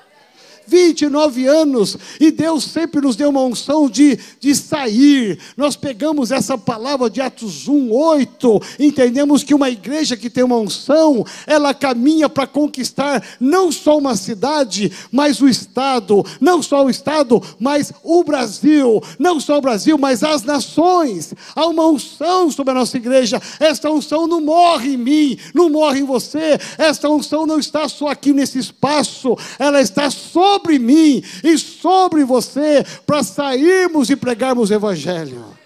29 0.66 1.46
anos, 1.46 1.98
e 2.20 2.32
Deus 2.32 2.64
sempre 2.64 3.02
nos 3.02 3.16
deu 3.16 3.30
uma 3.30 3.44
unção 3.44 3.90
de, 3.90 4.18
de 4.40 4.56
sair. 4.56 5.40
Nós 5.58 5.76
pegamos 5.76 6.32
essa 6.32 6.58
palavra 6.58 7.10
de 7.10 7.22
Atos 7.22 7.68
1, 7.68 7.92
8, 7.92 8.62
entendemos 8.80 9.44
que 9.44 9.54
uma 9.54 9.70
igreja 9.70 10.16
que 10.16 10.30
tem 10.30 10.44
uma 10.44 10.58
unção, 10.58 11.26
ela 11.46 11.74
caminha 11.74 12.30
para 12.30 12.48
conquistar 12.48 13.24
não 13.40 13.72
só 13.72 13.98
uma 13.98 14.16
cidade, 14.16 14.92
mas 15.12 15.42
o 15.42 15.48
Estado, 15.48 16.24
não 16.40 16.62
só 16.62 16.86
o 16.86 16.90
Estado, 16.90 17.42
mas 17.60 17.92
o 18.04 18.24
Brasil, 18.24 19.02
não 19.20 19.40
só 19.40 19.58
o 19.58 19.62
Brasil, 19.62 19.98
mas 19.98 20.24
as 20.24 20.44
nações. 20.44 21.34
Há 21.56 21.66
uma 21.68 21.88
unção 21.88 22.52
sobre 22.52 22.72
a 22.72 22.76
nossa 22.76 22.98
igreja, 22.98 23.42
esta 23.60 23.92
unção 23.92 24.28
não 24.28 24.42
morre 24.42 24.94
em 24.94 24.98
mim, 24.98 25.38
não 25.54 25.70
morre 25.70 26.00
em 26.00 26.06
você, 26.06 26.58
esta 26.78 27.10
unção 27.10 27.46
não 27.46 27.60
está 27.60 27.88
só 27.90 28.08
aqui 28.08 28.32
nesse 28.32 28.60
espaço, 28.60 29.36
ela 29.60 29.82
está 29.82 30.10
sobre 30.10 30.53
sobre 30.54 30.78
mim 30.80 31.24
e 31.44 31.58
sobre 31.58 32.24
você 32.24 32.86
para 33.06 33.24
sairmos 33.24 34.10
e 34.10 34.16
pregarmos 34.16 34.70
o 34.70 34.74
Evangelho. 34.74 35.63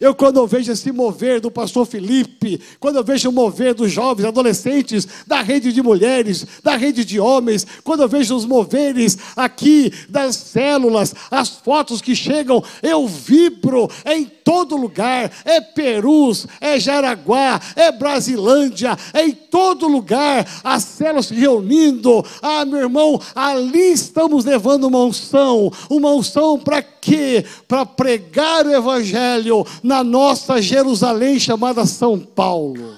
Eu, 0.00 0.14
quando 0.14 0.36
eu 0.36 0.46
vejo 0.46 0.70
esse 0.70 0.92
mover 0.92 1.40
do 1.40 1.50
pastor 1.50 1.84
Felipe, 1.84 2.60
quando 2.78 2.96
eu 2.96 3.04
vejo 3.04 3.30
o 3.30 3.32
mover 3.32 3.74
dos 3.74 3.90
jovens, 3.90 4.26
adolescentes, 4.26 5.08
da 5.26 5.42
rede 5.42 5.72
de 5.72 5.82
mulheres, 5.82 6.46
da 6.62 6.76
rede 6.76 7.04
de 7.04 7.18
homens, 7.18 7.66
quando 7.82 8.02
eu 8.02 8.08
vejo 8.08 8.36
os 8.36 8.46
moveres 8.46 9.18
aqui 9.34 9.92
das 10.08 10.36
células, 10.36 11.12
as 11.28 11.48
fotos 11.48 12.00
que 12.00 12.14
chegam, 12.14 12.62
eu 12.80 13.08
vibro 13.08 13.90
em 14.06 14.24
todo 14.24 14.76
lugar. 14.76 15.32
É 15.44 15.60
Perus, 15.60 16.46
é 16.60 16.78
Jaraguá, 16.78 17.60
é 17.74 17.90
Brasilândia, 17.90 18.96
é 19.12 19.24
em 19.24 19.32
todo 19.32 19.88
lugar. 19.88 20.46
As 20.62 20.84
células 20.84 21.26
se 21.26 21.34
reunindo. 21.34 22.24
Ah, 22.40 22.64
meu 22.64 22.78
irmão, 22.78 23.20
ali 23.34 23.92
estamos 23.92 24.44
levando 24.44 24.84
uma 24.84 25.04
unção. 25.04 25.72
Uma 25.90 26.12
unção 26.12 26.56
para 26.56 26.80
quê? 27.08 27.44
Para 27.66 27.86
pregar 27.86 28.66
o 28.66 28.74
Evangelho 28.74 29.66
na 29.82 30.04
nossa 30.04 30.60
Jerusalém 30.60 31.40
chamada 31.40 31.86
São 31.86 32.18
Paulo. 32.18 32.96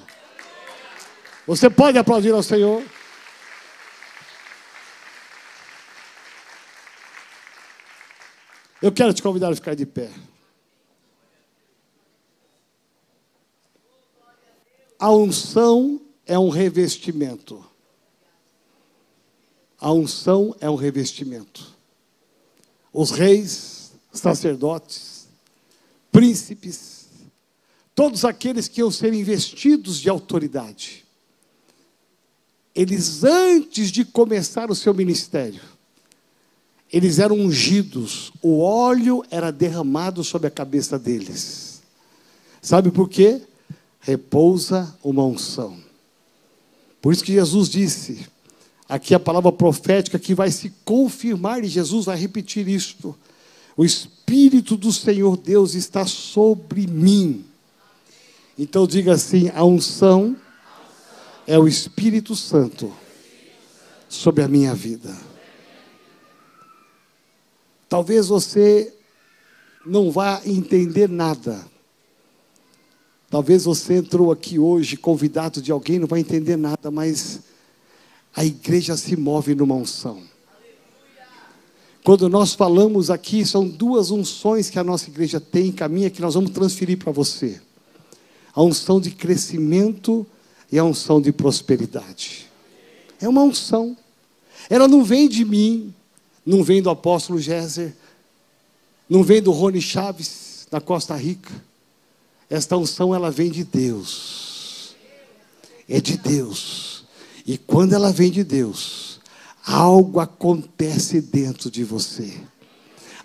Você 1.47 1.71
pode 1.71 1.99
aplaudir 1.99 2.33
ao 2.33 2.43
Senhor? 2.43 2.83
Eu 8.83 8.91
quero 8.91 9.13
te 9.13 9.23
convidar 9.23 9.53
a 9.53 9.55
ficar 9.55 9.75
de 9.75 9.85
pé. 9.85 10.11
A 14.99 15.11
unção 15.11 16.01
é 16.27 16.39
um 16.39 16.51
revestimento. 16.51 17.65
A 19.79 19.93
unção 19.93 20.55
é 20.61 20.69
um 20.69 20.75
revestimento. 20.75 21.75
Os 22.93 23.11
reis, 23.11 23.80
sacerdotes, 24.13 25.29
príncipes, 26.11 27.07
todos 27.95 28.25
aqueles 28.25 28.69
que 28.69 28.81
iam 28.81 28.91
ser 28.91 29.13
investidos 29.13 29.99
de 30.01 30.09
autoridade. 30.09 31.05
Eles, 32.75 33.25
antes 33.25 33.91
de 33.91 34.05
começar 34.05 34.71
o 34.71 34.75
seu 34.75 34.95
ministério, 34.95 35.63
eles 36.93 37.19
eram 37.19 37.37
ungidos, 37.37 38.33
o 38.43 38.61
óleo 38.61 39.25
era 39.31 39.53
derramado 39.53 40.25
sobre 40.25 40.49
a 40.49 40.51
cabeça 40.51 40.99
deles. 40.99 41.83
Sabe 42.61 42.91
por 42.91 43.09
quê? 43.09 43.43
Repousa 44.01 44.97
uma 45.03 45.25
unção. 45.25 45.79
Por 47.01 47.13
isso 47.13 47.25
que 47.25 47.33
Jesus 47.33 47.69
disse, 47.69 48.27
aqui 48.89 49.15
a 49.15 49.21
palavra 49.21 49.53
profética 49.53 50.19
que 50.19 50.35
vai 50.35 50.51
se 50.51 50.71
confirmar, 50.85 51.65
e 51.65 51.69
Jesus 51.69 52.07
vai 52.07 52.17
repetir 52.17 52.69
isto. 52.69 53.17
O 53.77 53.85
Espírito 53.85 54.77
do 54.77 54.93
Senhor 54.93 55.37
Deus 55.37 55.75
está 55.75 56.07
sobre 56.07 56.87
mim. 56.87 57.45
Então 58.59 58.87
diga 58.87 59.13
assim: 59.13 59.51
a 59.55 59.65
unção 59.65 60.37
é 61.47 61.59
o 61.59 61.67
Espírito 61.67 62.37
Santo 62.37 62.93
sobre 64.09 64.43
a 64.43 64.49
minha 64.49 64.75
vida. 64.75 65.17
Talvez 67.89 68.29
você 68.29 68.95
não 69.85 70.11
vá 70.13 70.41
entender 70.45 71.09
nada. 71.09 71.65
Talvez 73.29 73.65
você 73.65 73.95
entrou 73.95 74.31
aqui 74.31 74.59
hoje 74.59 74.97
convidado 74.97 75.63
de 75.63 75.73
alguém, 75.73 75.99
não 75.99 76.07
vai 76.07 76.21
entender 76.21 76.57
nada, 76.57 76.91
mas 76.91 77.41
a 78.35 78.45
igreja 78.45 78.97
se 78.97 79.17
move 79.17 79.55
numa 79.55 79.75
unção. 79.75 80.30
Quando 82.03 82.29
nós 82.29 82.55
falamos 82.55 83.11
aqui, 83.11 83.45
são 83.45 83.67
duas 83.69 84.11
unções 84.11 84.71
que 84.71 84.79
a 84.79 84.85
nossa 84.85 85.09
igreja 85.09 85.39
tem, 85.39 85.71
caminha, 85.71 86.11
que 86.11 86.23
nós 86.23 86.35
vamos 86.35 86.51
transferir 86.51 86.99
para 86.99 87.13
você: 87.13 87.61
a 88.55 88.63
unção 88.63 89.01
de 89.01 89.11
crescimento 89.11 90.27
e 90.73 90.79
a 90.79 90.85
unção 90.85 91.21
de 91.21 91.33
prosperidade. 91.33 92.47
É 93.21 93.29
uma 93.29 93.43
unção. 93.43 93.97
Ela 94.69 94.89
não 94.89 95.05
vem 95.05 95.29
de 95.29 95.45
mim, 95.45 95.93
não 96.45 96.63
vem 96.63 96.81
do 96.81 96.91
apóstolo 96.91 97.39
Géser, 97.39 97.95
não 99.09 99.23
vem 99.23 99.43
do 99.43 99.51
Rony 99.51 99.83
Chaves, 99.83 100.67
na 100.71 100.81
Costa 100.81 101.17
Rica. 101.17 101.53
Esta 102.49 102.77
unção, 102.77 103.15
ela 103.15 103.31
vem 103.31 103.51
de 103.51 103.65
Deus. 103.65 104.95
É 105.89 106.01
de 106.01 106.17
Deus. 106.17 107.05
E 107.47 107.59
quando 107.59 107.93
ela 107.93 108.13
vem 108.13 108.31
de 108.31 108.45
Deus, 108.45 109.10
algo 109.67 110.21
acontece 110.21 111.21
dentro 111.21 111.71
de 111.71 111.85
você. 111.85 112.33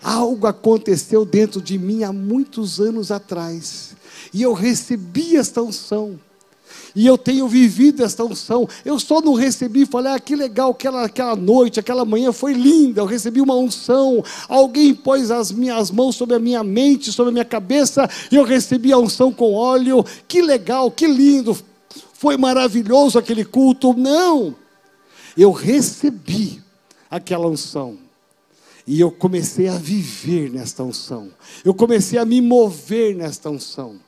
Algo 0.03 0.45
aconteceu 0.45 1.25
dentro 1.25 1.61
de 1.61 1.77
mim 1.77 2.03
há 2.03 2.13
muitos 2.13 2.79
anos 2.79 3.11
atrás. 3.11 3.95
E 4.33 4.41
eu 4.41 4.53
recebi 4.53 5.35
esta 5.35 5.61
unção. 5.61 6.19
E 6.95 7.05
eu 7.05 7.17
tenho 7.17 7.47
vivido 7.47 8.03
esta 8.03 8.23
unção. 8.23 8.67
Eu 8.83 8.99
só 8.99 9.19
não 9.19 9.33
recebi, 9.33 9.85
falei, 9.85 10.13
ah, 10.13 10.19
que 10.19 10.35
legal, 10.35 10.71
aquela, 10.71 11.05
aquela 11.05 11.35
noite, 11.35 11.79
aquela 11.79 12.05
manhã 12.05 12.31
foi 12.31 12.53
linda. 12.53 13.01
Eu 13.01 13.05
recebi 13.05 13.41
uma 13.41 13.55
unção. 13.55 14.23
Alguém 14.47 14.93
pôs 14.93 15.31
as 15.31 15.51
minhas 15.51 15.89
mãos 15.89 16.15
sobre 16.15 16.35
a 16.35 16.39
minha 16.39 16.63
mente, 16.63 17.11
sobre 17.11 17.29
a 17.29 17.33
minha 17.33 17.45
cabeça, 17.45 18.09
e 18.31 18.35
eu 18.35 18.43
recebi 18.43 18.93
a 18.93 18.97
unção 18.97 19.31
com 19.31 19.53
óleo. 19.53 20.05
Que 20.27 20.41
legal, 20.41 20.91
que 20.91 21.07
lindo. 21.07 21.57
Foi 22.13 22.37
maravilhoso 22.37 23.17
aquele 23.17 23.43
culto. 23.43 23.93
Não 23.93 24.55
eu 25.41 25.51
recebi 25.51 26.61
aquela 27.09 27.47
unção. 27.47 27.97
E 28.87 28.99
eu 28.99 29.11
comecei 29.11 29.67
a 29.67 29.77
viver 29.77 30.51
nesta 30.51 30.83
unção. 30.83 31.31
Eu 31.63 31.73
comecei 31.73 32.19
a 32.19 32.25
me 32.25 32.39
mover 32.39 33.15
nesta 33.15 33.49
unção. 33.49 33.99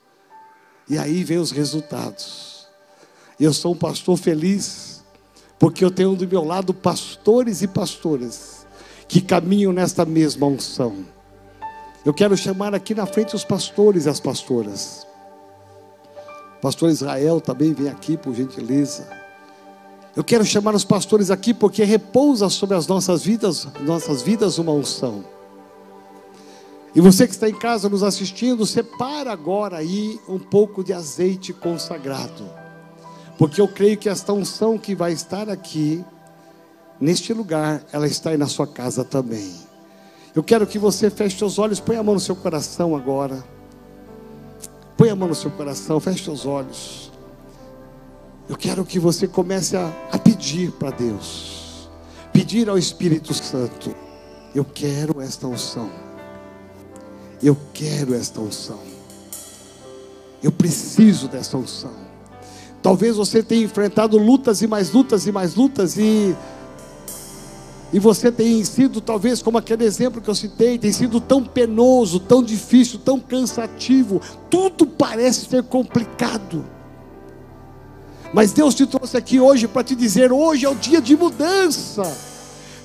E 0.88 0.98
aí 0.98 1.24
vem 1.24 1.40
os 1.40 1.52
resultados. 1.52 2.68
Eu 3.40 3.54
sou 3.54 3.74
um 3.74 3.78
pastor 3.78 4.18
feliz, 4.18 5.04
porque 5.58 5.84
eu 5.84 5.92
tenho 5.92 6.16
do 6.16 6.28
meu 6.28 6.44
lado 6.44 6.74
pastores 6.74 7.62
e 7.62 7.68
pastoras 7.68 8.66
que 9.08 9.22
caminham 9.22 9.74
nesta 9.74 10.06
mesma 10.06 10.46
unção. 10.46 11.06
Eu 12.06 12.14
quero 12.14 12.38
chamar 12.38 12.74
aqui 12.74 12.94
na 12.94 13.06
frente 13.06 13.36
os 13.36 13.44
pastores 13.44 14.06
e 14.06 14.10
as 14.10 14.20
pastoras. 14.20 15.06
pastor 16.62 16.90
Israel 16.90 17.42
também 17.42 17.74
vem 17.74 17.90
aqui, 17.90 18.16
por 18.16 18.34
gentileza. 18.34 19.27
Eu 20.18 20.24
quero 20.24 20.44
chamar 20.44 20.74
os 20.74 20.84
pastores 20.84 21.30
aqui 21.30 21.54
porque 21.54 21.84
repousa 21.84 22.50
sobre 22.50 22.76
as 22.76 22.88
nossas 22.88 23.24
vidas, 23.24 23.68
nossas 23.82 24.24
vidas 24.24 24.58
uma 24.58 24.72
unção. 24.72 25.24
E 26.96 27.00
você 27.00 27.28
que 27.28 27.34
está 27.34 27.48
em 27.48 27.54
casa 27.54 27.88
nos 27.88 28.02
assistindo, 28.02 28.66
separa 28.66 29.32
agora 29.32 29.78
aí 29.78 30.20
um 30.28 30.40
pouco 30.40 30.84
de 30.84 30.92
azeite 30.92 31.54
consagrado. 31.54 32.50
Porque 33.38 33.62
eu 33.62 33.68
creio 33.68 33.96
que 33.96 34.10
esta 34.10 34.34
unção 34.34 34.76
que 34.76 34.96
vai 34.96 35.12
estar 35.12 35.52
aqui, 35.52 36.04
neste 37.00 37.32
lugar, 37.32 37.84
ela 37.92 38.08
está 38.08 38.32
aí 38.32 38.38
na 38.38 38.48
sua 38.48 38.66
casa 38.66 39.04
também. 39.04 39.54
Eu 40.34 40.42
quero 40.42 40.66
que 40.66 40.80
você 40.80 41.12
feche 41.12 41.38
seus 41.38 41.60
olhos, 41.60 41.80
põe 41.80 41.96
a 41.96 42.02
mão 42.02 42.16
no 42.16 42.20
seu 42.20 42.36
coração 42.36 42.96
agora. 42.96 43.44
Põe 44.98 45.12
a 45.12 45.16
mão 45.16 45.28
no 45.28 45.36
seu 45.36 45.52
coração, 45.52 46.00
feche 46.00 46.24
seus 46.24 46.44
olhos. 46.44 47.07
Eu 48.50 48.56
quero 48.56 48.86
que 48.86 48.98
você 48.98 49.28
comece 49.28 49.76
a, 49.76 49.92
a 50.12 50.18
pedir 50.18 50.72
para 50.72 50.92
Deus, 50.92 51.90
pedir 52.32 52.70
ao 52.70 52.78
Espírito 52.78 53.34
Santo. 53.34 53.94
Eu 54.56 54.64
quero 54.64 55.22
esta 55.22 55.48
unção. 55.48 55.90
Eu 57.44 57.58
quero 57.74 58.14
esta 58.14 58.40
unção. 58.40 58.80
Eu 60.42 60.52
preciso 60.52 61.28
dessa 61.28 61.58
unção. 61.58 61.92
Talvez 62.82 63.18
você 63.18 63.44
tenha 63.44 63.66
enfrentado 63.66 64.18
lutas 64.18 64.62
e 64.62 64.68
mais 64.68 64.92
lutas 64.92 65.28
e 65.28 65.32
mais 65.32 65.56
lutas 65.56 65.98
e 65.98 66.36
e 67.92 68.00
você 68.00 68.30
tem 68.30 68.62
sido, 68.66 69.00
talvez, 69.00 69.42
como 69.42 69.58
aquele 69.58 69.86
exemplo 69.86 70.22
que 70.22 70.30
eu 70.30 70.36
citei, 70.36 70.78
tem 70.78 70.92
sido 70.92 71.22
tão 71.22 71.42
penoso, 71.42 72.20
tão 72.20 72.44
difícil, 72.44 73.00
tão 73.00 73.18
cansativo, 73.18 74.22
tudo 74.50 74.86
parece 74.86 75.46
ser 75.46 75.64
complicado. 75.64 76.66
Mas 78.34 78.52
Deus 78.52 78.76
te 78.76 78.86
trouxe 78.86 79.18
aqui 79.18 79.40
hoje 79.40 79.68
para 79.68 79.84
te 79.84 79.96
dizer: 79.96 80.32
hoje 80.32 80.66
é 80.66 80.70
o 80.70 80.76
dia 80.76 81.02
de 81.02 81.16
mudança. 81.16 82.04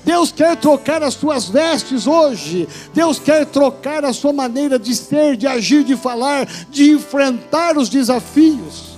Deus 0.03 0.31
quer 0.31 0.57
trocar 0.57 1.01
as 1.01 1.13
suas 1.13 1.47
vestes 1.47 2.07
hoje. 2.07 2.67
Deus 2.93 3.19
quer 3.19 3.45
trocar 3.45 4.03
a 4.03 4.11
sua 4.11 4.33
maneira 4.33 4.77
de 4.77 4.93
ser, 4.93 5.37
de 5.37 5.47
agir, 5.47 5.83
de 5.83 5.95
falar, 5.95 6.45
de 6.69 6.91
enfrentar 6.91 7.77
os 7.77 7.87
desafios. 7.87 8.93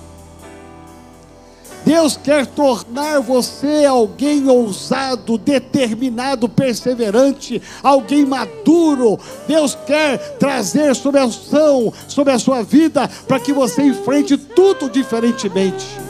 Deus 1.84 2.16
quer 2.16 2.46
tornar 2.46 3.20
você 3.20 3.84
alguém 3.84 4.48
ousado, 4.48 5.38
determinado, 5.38 6.48
perseverante, 6.48 7.62
alguém 7.80 8.26
maduro. 8.26 9.16
Deus 9.46 9.78
quer 9.86 10.36
trazer 10.36 10.96
sobre 10.96 11.20
a 11.20 11.30
sobre 11.30 12.32
a 12.32 12.40
sua 12.40 12.64
vida, 12.64 13.08
para 13.28 13.38
que 13.38 13.52
você 13.52 13.82
enfrente 13.82 14.36
tudo 14.36 14.90
diferentemente. 14.90 16.05